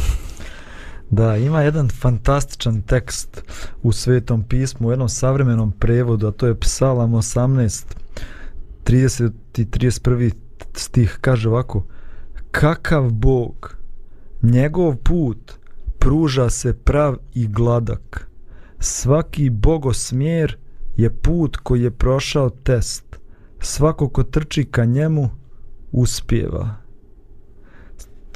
[1.11, 3.43] Da, ima jedan fantastičan tekst
[3.83, 7.85] u Svetom pismu, u jednom savremenom prevodu, a to je Psalam 18,
[8.85, 10.33] 30 i 31
[10.75, 11.87] stih, kaže ovako,
[12.51, 13.77] kakav Bog,
[14.43, 15.53] njegov put
[15.99, 18.29] pruža se prav i gladak.
[18.79, 20.57] Svaki bogosmjer
[20.97, 23.05] je put koji je prošao test.
[23.61, 25.31] Svako ko trči ka njemu
[25.93, 26.85] uspjeva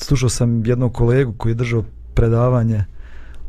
[0.03, 1.84] slušao sam jednog kolegu koji je držao
[2.14, 2.84] predavanje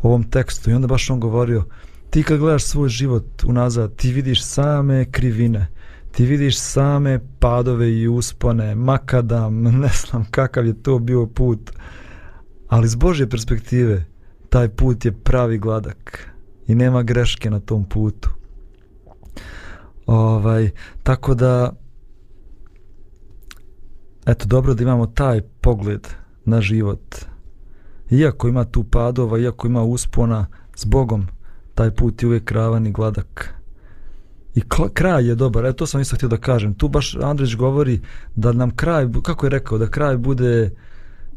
[0.02, 1.64] ovom tekstu i onda baš on govorio
[2.10, 5.68] ti kad gledaš svoj život unazad ti vidiš same krivine
[6.12, 11.72] ti vidiš same padove i uspone makadam, ne znam kakav je to bio put
[12.68, 14.06] ali s Božje perspektive
[14.50, 16.30] taj put je pravi gladak
[16.68, 18.30] i nema greške na tom putu
[20.06, 20.70] ovaj,
[21.04, 21.74] tako da
[24.26, 26.08] eto dobro da imamo taj pogled
[26.46, 27.16] na život.
[28.10, 30.46] Iako ima tu padova, iako ima uspona
[30.76, 31.28] s Bogom,
[31.76, 33.59] taj put je uvijek ravan i gladak.
[34.60, 36.74] I kraj je dobar, e to sam isto htio da kažem.
[36.74, 38.02] Tu baš Andrić govori
[38.36, 40.72] da nam kraj, kako je rekao, da kraj bude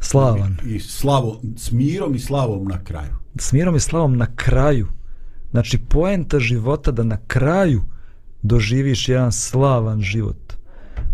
[0.00, 0.56] slavan.
[0.66, 3.14] I, i slavo, s mirom i slavom na kraju.
[3.38, 4.88] S mirom i slavom na kraju.
[5.50, 7.82] Znači, poenta života da na kraju
[8.42, 10.52] doživiš jedan slavan život.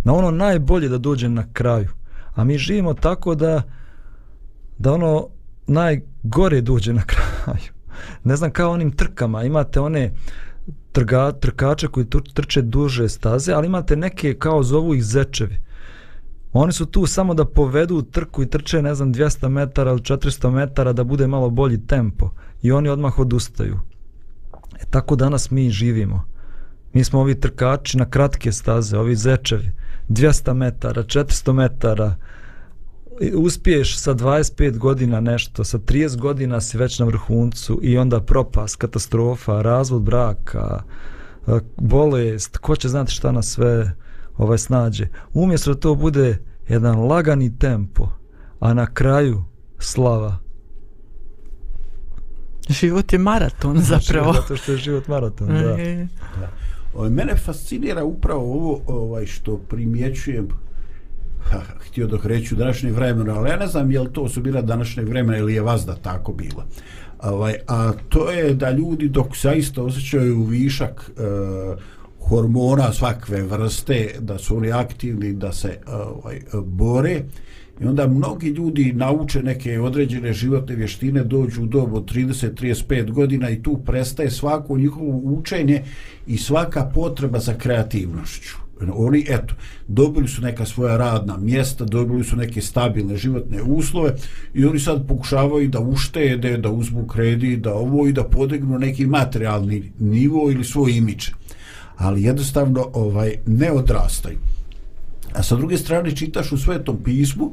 [0.04, 1.88] Na ono najbolje da dođe na kraju.
[2.34, 3.62] A mi živimo tako da
[4.78, 5.28] da ono
[5.66, 7.72] najgore dođe na kraju.
[8.24, 10.12] Ne znam kao onim trkama, imate one
[10.92, 15.58] trga, trkača koji trče duže staze, ali imate neke kao zovu ih zečevi.
[16.52, 20.50] Oni su tu samo da povedu trku i trče, ne znam, 200 metara ili 400
[20.50, 22.30] metara da bude malo bolji tempo.
[22.62, 23.80] I oni odmah odustaju.
[24.80, 26.24] E tako danas mi živimo.
[26.92, 29.70] Mi smo ovi trkači na kratke staze, ovi zečevi.
[30.08, 32.14] 200 metara, 400 metara.
[33.34, 38.76] Uspiješ sa 25 godina nešto, sa 30 godina si već na vrhuncu i onda propas,
[38.76, 40.82] katastrofa, razvod braka,
[41.76, 43.96] bolest, ko će znati šta na sve
[44.36, 45.08] ovaj snađe.
[45.32, 46.38] Umjesto da to bude
[46.68, 48.08] jedan lagani tempo,
[48.60, 49.44] a na kraju
[49.78, 50.38] slava.
[52.68, 54.32] Život je maraton zapravo.
[54.32, 55.76] Zato što je život maraton, da.
[56.40, 57.08] da.
[57.08, 60.48] Mene fascinira upravo ovo ovaj, što primjećujem
[61.40, 64.62] ha, htio dok reću današnje vremena, ali ja ne znam je li to su bila
[64.62, 66.66] današnje vremena ili je vazda tako bila.
[67.22, 71.22] Ovaj, a to je da ljudi dok zaista osjećaju višak e,
[72.28, 77.22] hormona svakve vrste, da su oni aktivni, da se e, ovaj, bore.
[77.80, 83.50] I onda mnogi ljudi nauče neke određene životne vještine, dođu u dobu od 30-35 godina
[83.50, 85.82] i tu prestaje svako njihovo učenje
[86.26, 88.67] i svaka potreba za kreativnošću.
[88.92, 89.54] Oni, eto,
[89.88, 94.14] dobili su neka svoja radna mjesta, dobili su neke stabilne životne uslove
[94.54, 99.06] i oni sad pokušavaju da uštede, da uzmu kredit, da ovo i da podignu neki
[99.06, 101.28] materijalni nivo ili svoj imidž.
[101.96, 104.38] ali jednostavno ovaj ne odrastaju.
[105.32, 107.52] A sa druge strane čitaš u svetom pismu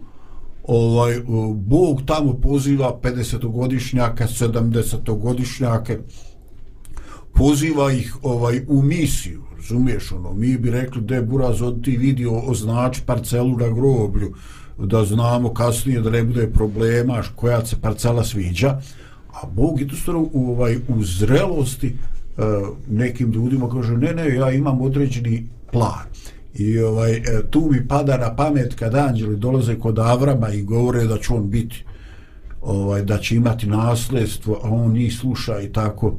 [0.64, 1.22] ovaj
[1.54, 5.98] Bog tamo poziva 50-godišnjaka, 70-godišnjake
[7.34, 11.97] poziva ih ovaj u misiju, razumiješ ono, mi bi rekli da je Buraz od ti
[11.97, 14.34] vidio označi parcelu na groblju,
[14.78, 18.82] da znamo kasnije da ne bude problema koja se parcela sviđa,
[19.34, 22.41] a Bog je to u, ovaj, u zrelosti e,
[22.89, 26.05] nekim ljudima kaže ne ne ja imam određeni plan.
[26.55, 31.03] I ovaj e, tu mi pada na pamet kad anđeli dolaze kod Avrama i govore
[31.03, 31.84] da će on biti
[32.61, 36.16] ovaj da će imati nasljedstvo a on njih sluša i tako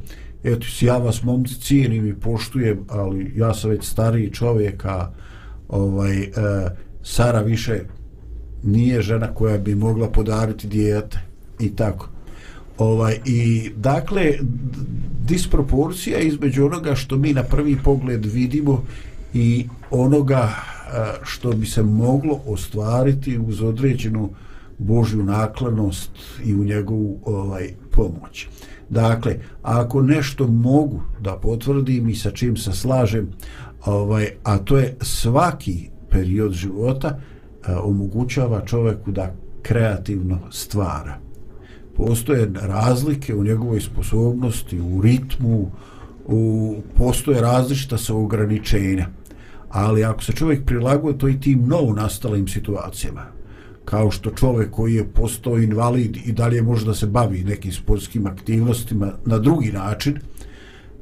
[0.47, 5.11] eto ja vas momci cijenim i poštujem ali ja sam već stariji čovjek a
[5.67, 6.29] ovaj e,
[7.03, 7.79] Sara više
[8.63, 11.19] nije žena koja bi mogla podariti dijete
[11.59, 12.09] i tako
[12.77, 14.33] ovaj i dakle
[15.25, 18.83] disproporcija između onoga što mi na prvi pogled vidimo
[19.33, 20.53] i onoga e,
[21.23, 24.29] što bi se moglo ostvariti uz određenu
[24.77, 26.11] Božju naklonost
[26.45, 28.47] i u njegovu ovaj pomoć.
[28.89, 33.29] Dakle, ako nešto mogu da potvrdim i sa čim se slažem,
[33.85, 37.19] ovaj, a to je svaki period života
[37.65, 41.27] a, omogućava čovjeku da kreativno stvara
[41.97, 45.71] postoje razlike u njegovoj sposobnosti, u ritmu,
[46.25, 49.07] u, postoje različita sa ograničenja.
[49.69, 53.25] Ali ako se čovjek prilaguje to i tim novo nastalim situacijama,
[53.89, 58.27] kao što čovjek koji je postao invalid i dalje može da se bavi nekim sportskim
[58.27, 60.17] aktivnostima na drugi način,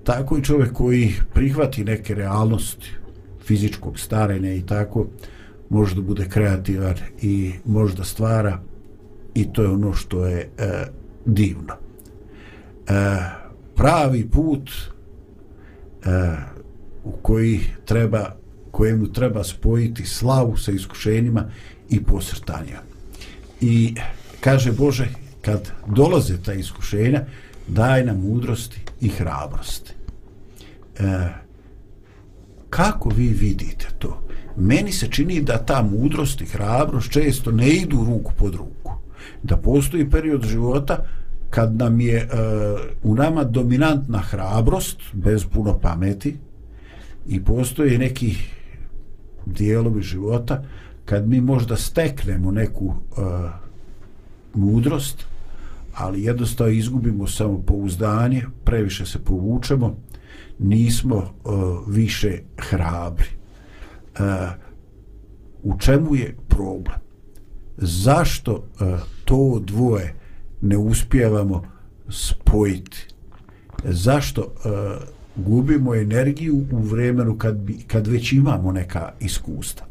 [0.03, 2.91] tako i čovjek koji prihvati neke realnosti
[3.45, 5.07] fizičkog starenja i tako,
[5.69, 8.59] može da bude kreativan i može da stvara
[9.33, 10.85] i to je ono što je e,
[11.25, 11.73] divno.
[11.73, 12.93] E,
[13.75, 16.35] pravi put e,
[17.03, 18.35] u koji treba
[18.71, 21.49] kojemu treba spojiti slavu sa iskušenjima
[21.89, 22.81] i posrtanja.
[23.61, 23.95] I
[24.39, 25.07] kaže Bože,
[25.41, 27.25] kad dolaze ta iskušenja,
[27.67, 29.93] daj nam mudrosti i hrabrosti.
[30.99, 31.27] E,
[32.69, 34.21] kako vi vidite to?
[34.57, 38.75] Meni se čini da ta mudrost i hrabrost često ne idu ruku pod ruku
[39.43, 41.05] da postoji period života
[41.49, 42.27] kad nam je e,
[43.03, 46.35] u nama dominantna hrabrost bez puno pameti
[47.27, 48.35] i postoji neki
[49.45, 50.63] dijelovi života
[51.05, 53.21] kad mi možda steknemo neku e,
[54.53, 55.25] mudrost
[55.93, 59.95] ali jednostavno izgubimo samo pouzdanje previše se povučemo
[60.59, 61.49] nismo e,
[61.87, 63.29] više hrabri.
[63.29, 64.65] E,
[65.65, 67.05] u čemu je problem?
[67.77, 70.15] Zašto uh, to dvoje
[70.61, 71.63] ne uspijevamo
[72.09, 73.07] spojiti?
[73.83, 74.53] Zašto uh,
[75.45, 79.85] gubimo energiju u vremenu kad, bi, kad već imamo neka iskustva?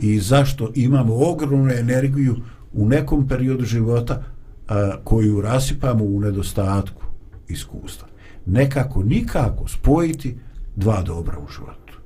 [0.00, 2.36] I zašto imamo ogromnu energiju
[2.72, 4.22] u nekom periodu života
[4.68, 7.02] a, koju rasipamo u nedostatku
[7.48, 8.12] iskustva
[8.46, 10.36] nekako nikako spojiti
[10.76, 11.98] dva dobra u životu.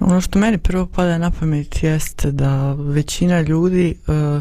[0.00, 4.40] Ono što meni prvo pada na pamet jeste da većina ljudi e,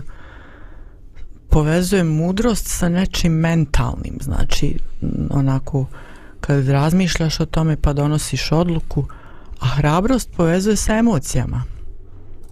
[1.49, 4.80] povezuje mudrost sa nečim mentalnim, znači
[5.30, 5.86] onako
[6.39, 9.05] kad razmišljaš o tome pa donosiš odluku,
[9.59, 11.63] a hrabrost povezuje sa emocijama.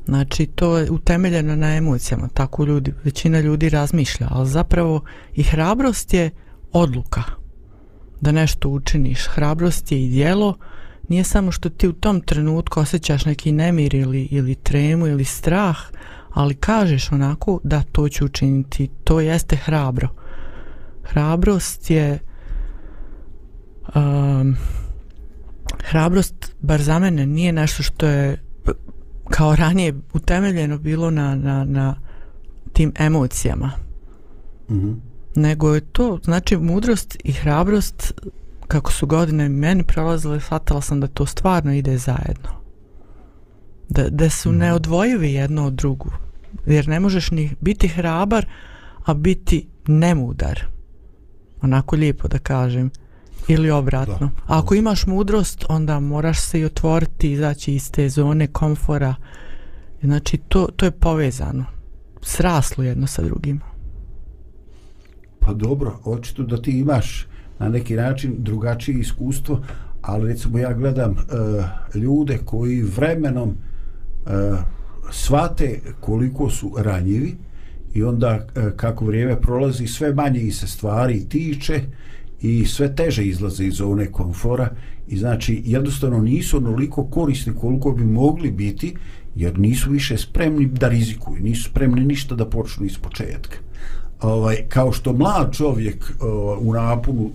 [0.08, 5.02] Znači to je utemeljeno na emocijama, tako ljudi, većina ljudi razmišlja, ali zapravo
[5.34, 6.30] i hrabrost je
[6.72, 7.24] odluka
[8.22, 9.28] da nešto učiniš.
[9.28, 10.58] Hrabrost je i dijelo,
[11.10, 15.78] nije samo što ti u tom trenutku osjećaš neki nemir ili, ili tremu ili strah,
[16.34, 20.08] ali kažeš onako da to ću učiniti, to jeste hrabro.
[21.04, 22.20] Hrabrost je
[23.96, 24.56] um,
[25.84, 28.47] hrabrost, bar za mene, nije nešto što je
[29.30, 31.96] kao ranije utemeljeno bilo na, na, na
[32.74, 33.72] tim emocijama.
[34.70, 34.96] Mm -hmm.
[35.36, 38.14] Nego je to, znači mudrost i hrabrost,
[38.68, 42.50] kako su godine meni prolazile, shvatila sam da to stvarno ide zajedno.
[43.90, 44.60] Da, da su mm -hmm.
[44.60, 46.12] neodvojivi jedno od drugu.
[46.66, 48.46] Jer ne možeš ni biti hrabar,
[49.06, 50.66] a biti nemudar.
[51.62, 52.92] Onako lijepo da kažem.
[53.48, 54.18] Ili obratno.
[54.20, 54.30] Da.
[54.48, 59.16] Ako imaš mudrost, onda moraš se i otvoriti, izaći iz te zone komfora.
[60.04, 61.66] Znači, to, to je povezano.
[62.22, 63.60] Sraslo jedno sa drugim.
[65.40, 67.28] Pa dobro, očito da ti imaš
[67.60, 69.62] na neki način drugačije iskustvo,
[70.02, 74.60] ali recimo ja gledam uh, ljude koji vremenom uh,
[75.12, 77.36] svate koliko su ranjivi
[77.94, 81.82] i onda uh, kako vrijeme prolazi sve manje i se stvari tiče
[82.42, 84.70] i sve teže izlaze iz zone komfora
[85.08, 88.96] i znači jednostavno nisu onoliko korisni koliko bi mogli biti
[89.36, 93.58] jer nisu više spremni da rizikuju, nisu spremni ništa da počnu iz početka.
[94.22, 97.32] Ovaj, kao što mlad čovjek o, u napunu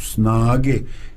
[0.00, 0.74] snage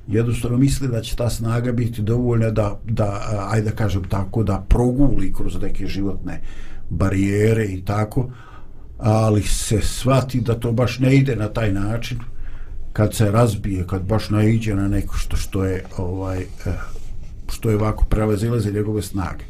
[0.07, 3.21] jednostavno misli da će ta snaga biti dovoljna da, da
[3.51, 6.41] ajde da kažem tako, da proguli kroz neke životne
[6.89, 8.29] barijere i tako,
[8.97, 12.19] ali se shvati da to baš ne ide na taj način,
[12.97, 16.73] kad se razbije, kad baš naiđe na neko što što je ovaj eh,
[17.51, 19.43] što je ovako prevazilaze njegove snage.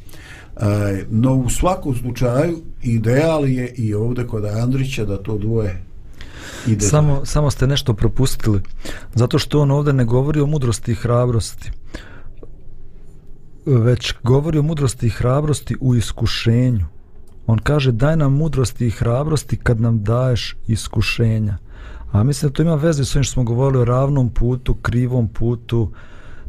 [0.57, 5.83] E, no u svakom slučaju ideal je i ovdje kod Andrića da to dvoje
[6.67, 6.85] ide.
[6.85, 8.61] Samo, samo ste nešto propustili.
[9.15, 11.71] Zato što on ovdje ne govori o mudrosti i hrabrosti.
[13.65, 16.85] Već govori o mudrosti i hrabrosti u iskušenju.
[17.47, 21.57] On kaže daj nam mudrosti i hrabrosti kad nam daješ iskušenja.
[22.11, 25.27] A mislim da to ima veze s ovim što smo govorili o ravnom putu, krivom
[25.27, 25.91] putu.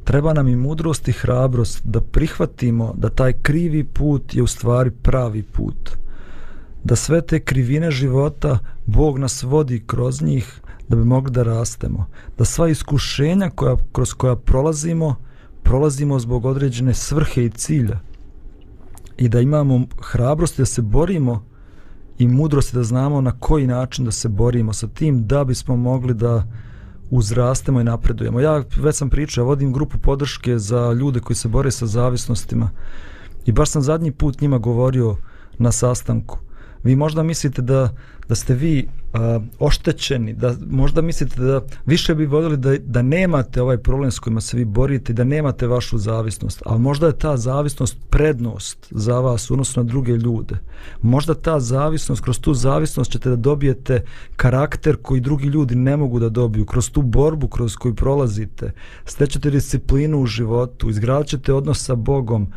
[0.04, 4.90] Treba nam i mudrost i hrabrost da prihvatimo da taj krivi put je u stvari
[4.90, 5.90] pravi put.
[6.84, 12.06] Da sve te krivine života Bog nas vodi kroz njih da bi mogli da rastemo.
[12.38, 15.14] Da sva iskušenja koja, kroz koja prolazimo,
[15.62, 18.00] prolazimo zbog određene svrhe i cilja.
[19.16, 21.47] I da imamo hrabrost da se borimo
[22.18, 26.14] i mudrosti da znamo na koji način da se borimo sa tim da bismo mogli
[26.14, 26.44] da
[27.10, 28.40] uzrastemo i napredujemo.
[28.40, 32.70] Ja već sam pričao, vodim grupu podrške za ljude koji se bore sa zavisnostima
[33.46, 35.16] i baš sam zadnji put njima govorio
[35.58, 36.38] na sastanku.
[36.84, 37.88] Vi možda mislite da,
[38.28, 43.62] da ste vi uh, oštećeni, da možda mislite da više bi voljeli da, da nemate
[43.62, 47.36] ovaj problem s kojima se vi borite, da nemate vašu zavisnost, ali možda je ta
[47.36, 50.58] zavisnost prednost za vas odnosno na druge ljude.
[51.02, 54.04] Možda ta zavisnost, kroz tu zavisnost ćete da dobijete
[54.36, 58.72] karakter koji drugi ljudi ne mogu da dobiju, kroz tu borbu kroz koju prolazite,
[59.04, 62.52] stećete disciplinu u životu, izgradit ćete odnos sa Bogom,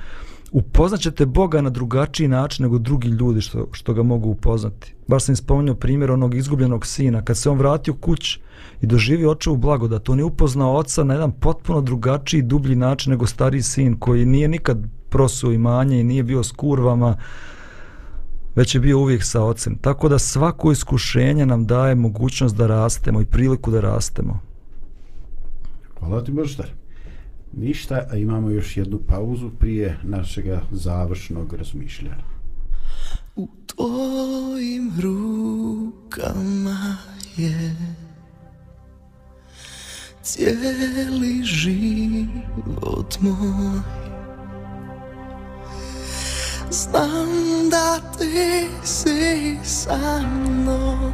[0.52, 4.95] upoznaćete Boga na drugačiji način nego drugi ljudi što, što ga mogu upoznati.
[5.08, 7.22] Baš sam spomenuo primjer onog izgubljenog sina.
[7.22, 8.39] Kad se on vratio kuć
[8.82, 13.28] i doživio očevu blagodat, on je upoznao oca na jedan potpuno drugačiji, dublji način nego
[13.28, 14.78] stariji sin koji nije nikad
[15.10, 17.18] prosuo imanje i nije bio s kurvama,
[18.56, 19.78] već je bio uvijek sa ocem.
[19.78, 24.39] Tako da svako iskušenje nam daje mogućnost da rastemo i priliku da rastemo.
[25.99, 26.81] Hvala ti, Boždar.
[27.54, 32.24] Ništa, a imamo još jednu pauzu prije našeg završnog razmišljanja.
[33.36, 36.97] U tvojim rukama
[37.38, 37.76] je
[40.22, 43.80] cijeli život moj.
[46.72, 47.30] Znam
[47.72, 51.14] da ti si sa mnom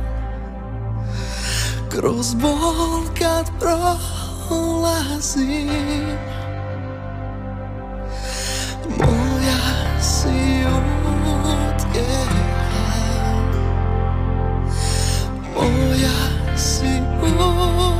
[1.89, 6.17] kroz bol kad prođe prolazim
[8.97, 9.59] Moja
[9.99, 10.63] si
[11.45, 12.37] utjeha
[15.55, 16.17] Moja
[16.55, 17.96] si utjeha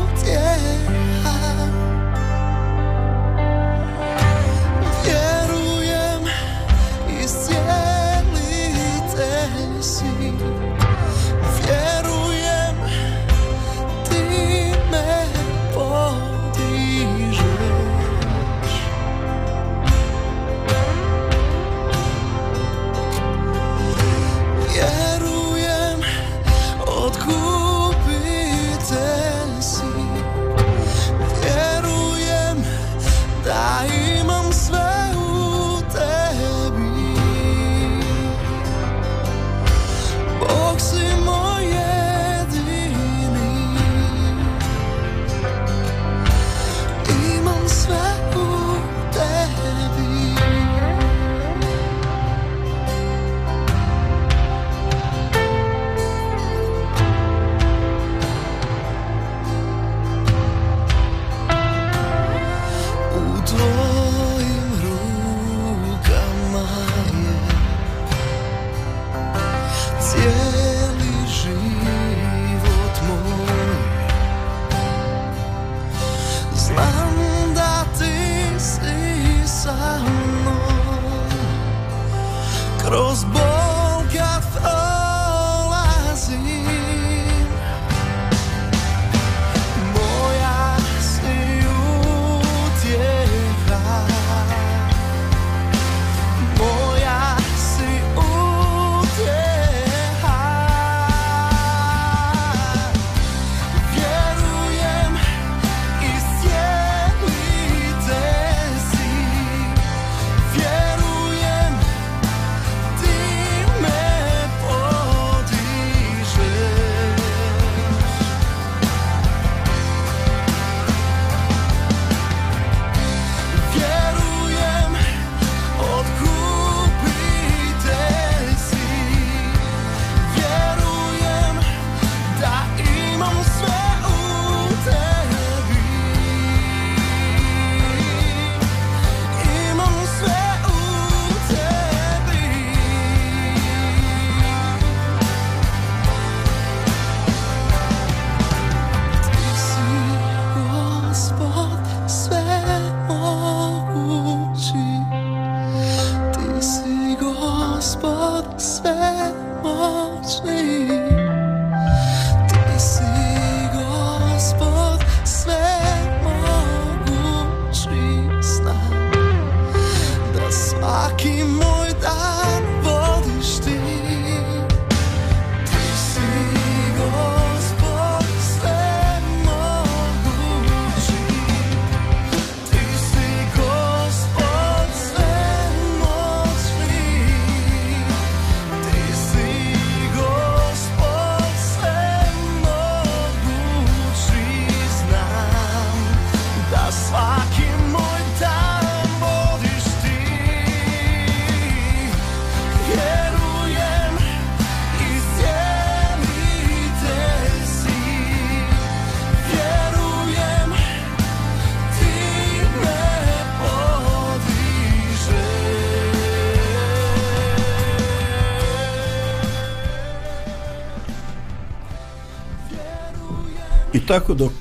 [224.07, 224.51] tako dok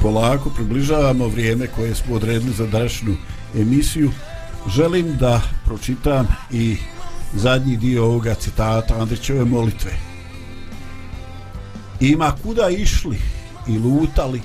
[0.00, 3.16] polako približavamo vrijeme koje smo odredili za današnju
[3.54, 4.10] emisiju,
[4.68, 6.76] želim da pročitam i
[7.34, 9.90] zadnji dio ovoga citata Andrićeve molitve.
[12.00, 13.18] Ima kuda išli
[13.68, 14.42] i lutali,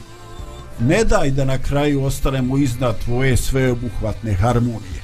[0.79, 5.01] ne daj da na kraju ostanemo iznad tvoje sveobuhvatne harmonije,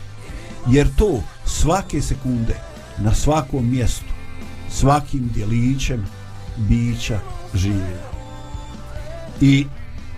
[0.68, 2.56] jer to svake sekunde,
[2.98, 4.14] na svakom mjestu,
[4.70, 6.06] svakim djelićem
[6.58, 7.20] bića
[7.54, 8.07] živjena.
[9.42, 9.66] I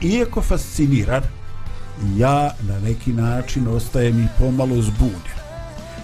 [0.01, 1.23] iako fasciniran,
[2.17, 5.39] ja na neki način ostajem i pomalo zbunjen.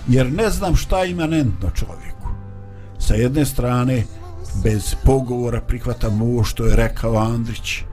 [0.08, 2.30] Jer ne znam šta je imanentno čovjeku.
[3.00, 4.04] Sa jedne strane,
[4.64, 7.84] bez pogovora prihvatam ovo što je rekao Andrić,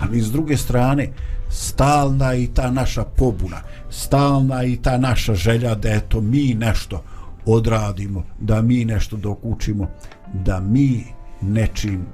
[0.00, 1.08] ali s druge strane,
[1.50, 3.60] stalna i ta naša pobuna,
[3.90, 7.02] stalna i ta naša želja da eto mi nešto
[7.46, 9.88] odradimo, da mi nešto dokučimo,
[10.32, 11.04] da mi
[11.40, 12.06] nečim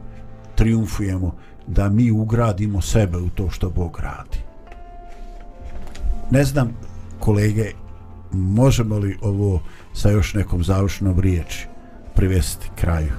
[0.54, 1.34] triumfujemo,
[1.66, 4.38] da mi ugradimo sebe u to što Bog radi.
[6.30, 6.76] Ne znam,
[7.20, 7.72] kolege,
[8.32, 9.62] možemo li ovo
[9.92, 11.66] sa još nekom završnom riječi
[12.14, 13.12] privesti kraju?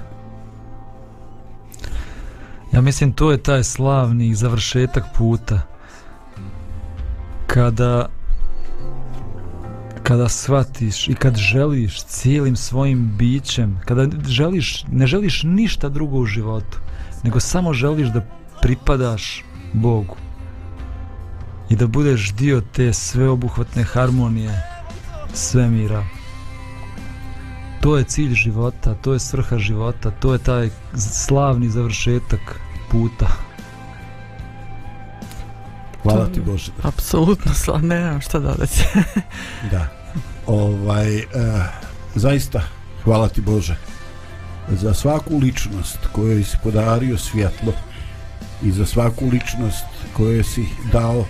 [2.72, 5.60] Ja mislim to je taj slavni završetak puta
[7.46, 8.08] kada
[10.06, 16.26] kada shvatiš i kad želiš cijelim svojim bićem, kada želiš, ne želiš ništa drugo u
[16.26, 16.78] životu,
[17.26, 18.20] nego samo želiš da
[18.62, 20.16] pripadaš Bogu
[21.70, 24.62] i da budeš dio te sveobuhvatne harmonije
[25.34, 26.04] svemira.
[27.80, 32.60] To je cilj života, to je svrha života, to je taj slavni završetak
[32.90, 33.26] puta.
[36.02, 36.72] Hvala ti Bože.
[36.82, 38.84] Apsolutno, sla, ne znam šta dodati.
[39.70, 39.86] Da.
[40.46, 41.24] Ovaj, e,
[42.14, 42.62] zaista,
[43.04, 43.95] hvala ti Bože
[44.70, 47.72] za svaku ličnost kojoj si podario svjetlo
[48.62, 51.24] i za svaku ličnost kojoj si dao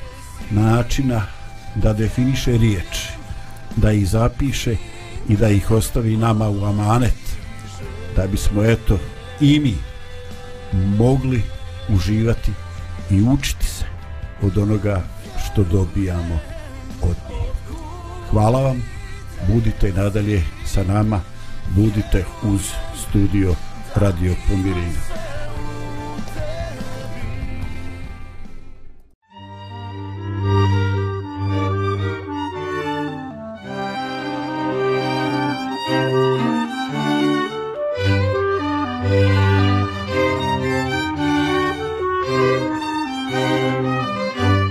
[0.51, 1.27] načina
[1.75, 3.09] da definiše riječi,
[3.77, 4.77] da ih zapiše
[5.29, 7.37] i da ih ostavi nama u amanet,
[8.17, 8.99] da bismo eto
[9.41, 9.75] i mi
[10.99, 11.43] mogli
[11.89, 12.53] uživati
[13.11, 13.85] i učiti se
[14.43, 15.03] od onoga
[15.45, 16.39] što dobijamo
[17.03, 17.47] od njih.
[18.31, 18.83] Hvala vam,
[19.49, 21.21] budite nadalje sa nama,
[21.75, 22.61] budite uz
[22.95, 23.55] studio
[23.95, 25.36] Radio Pomirenja.